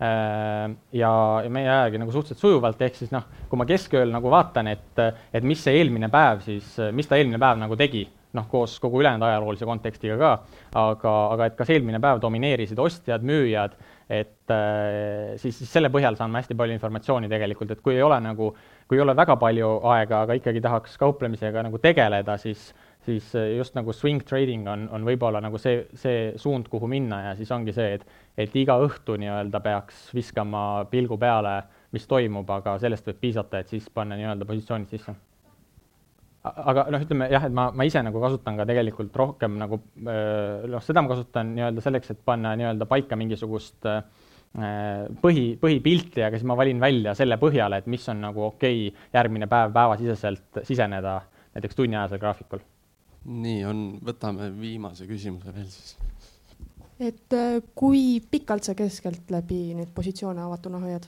Ja, 0.02 0.66
ja 0.98 1.50
meie 1.52 1.68
aja 1.68 1.84
järgi 1.84 1.98
nagu 2.02 2.10
suhteliselt 2.10 2.40
sujuvalt, 2.42 2.80
ehk 2.82 2.96
siis 2.98 3.12
noh, 3.14 3.22
kui 3.46 3.60
ma 3.60 3.62
keskööl 3.68 4.10
nagu 4.10 4.32
vaatan, 4.32 4.66
et, 4.72 4.98
et 5.30 5.44
mis 5.46 5.60
see 5.62 5.76
eelmine 5.78 6.08
päev 6.10 6.40
siis, 6.42 6.72
mis 6.90 7.06
ta 7.06 7.20
eelmine 7.20 7.38
päev 7.38 7.60
nagu 7.60 7.78
tegi 7.78 8.02
noh, 8.36 8.46
koos 8.50 8.78
kogu 8.80 9.00
ülejäänud 9.02 9.26
ajaloolise 9.26 9.66
kontekstiga 9.68 10.18
ka, 10.20 10.30
aga, 10.78 11.14
aga 11.34 11.48
et 11.48 11.56
kas 11.58 11.72
eelmine 11.74 12.00
päev 12.02 12.20
domineerisid 12.22 12.78
ostjad, 12.80 13.24
müüjad, 13.26 13.74
et 14.12 14.52
äh, 14.52 15.34
siis, 15.40 15.58
siis 15.58 15.72
selle 15.72 15.90
põhjal 15.92 16.16
saan 16.18 16.32
ma 16.32 16.40
hästi 16.40 16.56
palju 16.58 16.76
informatsiooni 16.76 17.30
tegelikult, 17.32 17.74
et 17.74 17.82
kui 17.84 17.96
ei 17.96 18.04
ole 18.04 18.18
nagu, 18.24 18.52
kui 18.88 18.98
ei 18.98 19.04
ole 19.04 19.16
väga 19.16 19.36
palju 19.40 19.74
aega, 19.94 20.22
aga 20.26 20.38
ikkagi 20.40 20.62
tahaks 20.64 20.96
kauplemisega 21.00 21.64
nagu 21.66 21.80
tegeleda, 21.82 22.36
siis, 22.40 22.70
siis 23.06 23.32
just 23.56 23.76
nagu 23.78 23.94
swing 23.96 24.24
trading 24.28 24.68
on, 24.70 24.86
on 24.92 25.04
võib-olla 25.08 25.42
nagu 25.44 25.60
see, 25.60 25.84
see 25.98 26.30
suund, 26.40 26.70
kuhu 26.72 26.88
minna 26.90 27.22
ja 27.28 27.34
siis 27.38 27.52
ongi 27.52 27.74
see, 27.76 27.98
et, 27.98 28.06
et 28.46 28.56
iga 28.60 28.78
õhtu 28.84 29.18
nii-öelda 29.20 29.60
peaks 29.64 30.08
viskama 30.16 30.86
pilgu 30.92 31.20
peale, 31.20 31.60
mis 31.92 32.08
toimub, 32.08 32.48
aga 32.60 32.78
sellest 32.80 33.10
võib 33.10 33.20
piisata, 33.26 33.60
et 33.60 33.76
siis 33.76 33.90
panna 33.92 34.16
nii-öelda 34.16 34.48
positsioonid 34.48 34.92
sisse 34.92 35.16
aga 36.42 36.88
noh, 36.90 37.02
ütleme 37.04 37.28
jah, 37.30 37.44
et 37.46 37.54
ma, 37.54 37.68
ma 37.70 37.86
ise 37.86 38.02
nagu 38.02 38.20
kasutan 38.22 38.56
ka 38.58 38.66
tegelikult 38.66 39.14
rohkem 39.18 39.54
nagu 39.60 39.78
noh, 40.02 40.82
seda 40.82 41.04
ma 41.04 41.12
kasutan 41.12 41.52
nii-öelda 41.54 41.84
selleks, 41.84 42.10
et 42.14 42.22
panna 42.26 42.56
nii-öelda 42.58 42.88
paika 42.90 43.18
mingisugust 43.18 43.86
põhi, 45.22 45.44
põhipilti, 45.62 46.24
aga 46.26 46.36
siis 46.36 46.48
ma 46.48 46.56
valin 46.58 46.82
välja 46.82 47.14
selle 47.16 47.38
põhjal, 47.40 47.78
et 47.78 47.86
mis 47.90 48.02
on 48.10 48.20
nagu 48.26 48.48
okei 48.50 48.88
okay, 48.88 49.04
järgmine 49.14 49.48
päev 49.50 49.72
päevasiseselt 49.76 50.64
siseneda 50.66 51.20
näiteks 51.54 51.78
tunniajasel 51.78 52.20
graafikul. 52.20 52.64
nii 53.24 53.62
on, 53.68 53.84
võtame 54.02 54.50
viimase 54.58 55.06
küsimuse 55.06 55.54
veel 55.54 55.70
siis. 55.70 55.94
et 56.98 57.38
kui 57.78 58.18
pikalt 58.30 58.66
sa 58.66 58.74
keskeltläbi 58.74 59.62
neid 59.78 59.94
positsioone 59.94 60.42
avatuna 60.42 60.82
hoiad? 60.82 61.06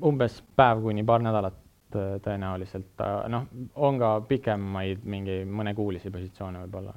umbes 0.00 0.40
päev 0.56 0.80
kuni 0.82 1.04
paar 1.04 1.20
nädalat 1.22 1.65
Äh, 1.96 2.16
tõenäoliselt, 2.24 3.02
noh, 3.32 3.46
on 3.74 4.00
ka 4.00 4.12
pikemaid 4.28 5.04
mingi 5.08 5.40
mõnekuulisi 5.48 6.12
positsioone 6.12 6.64
võib-olla. 6.66 6.94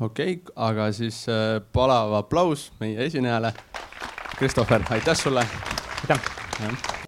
okei 0.00 0.38
okay,, 0.40 0.54
aga 0.56 0.90
siis 0.92 1.24
äh, 1.28 1.60
palav 1.72 2.16
aplaus 2.22 2.72
meie 2.80 3.06
esinejale. 3.06 3.54
Christopher, 4.38 4.82
aitäh 4.90 5.16
sulle. 5.16 5.46
aitäh. 6.10 7.03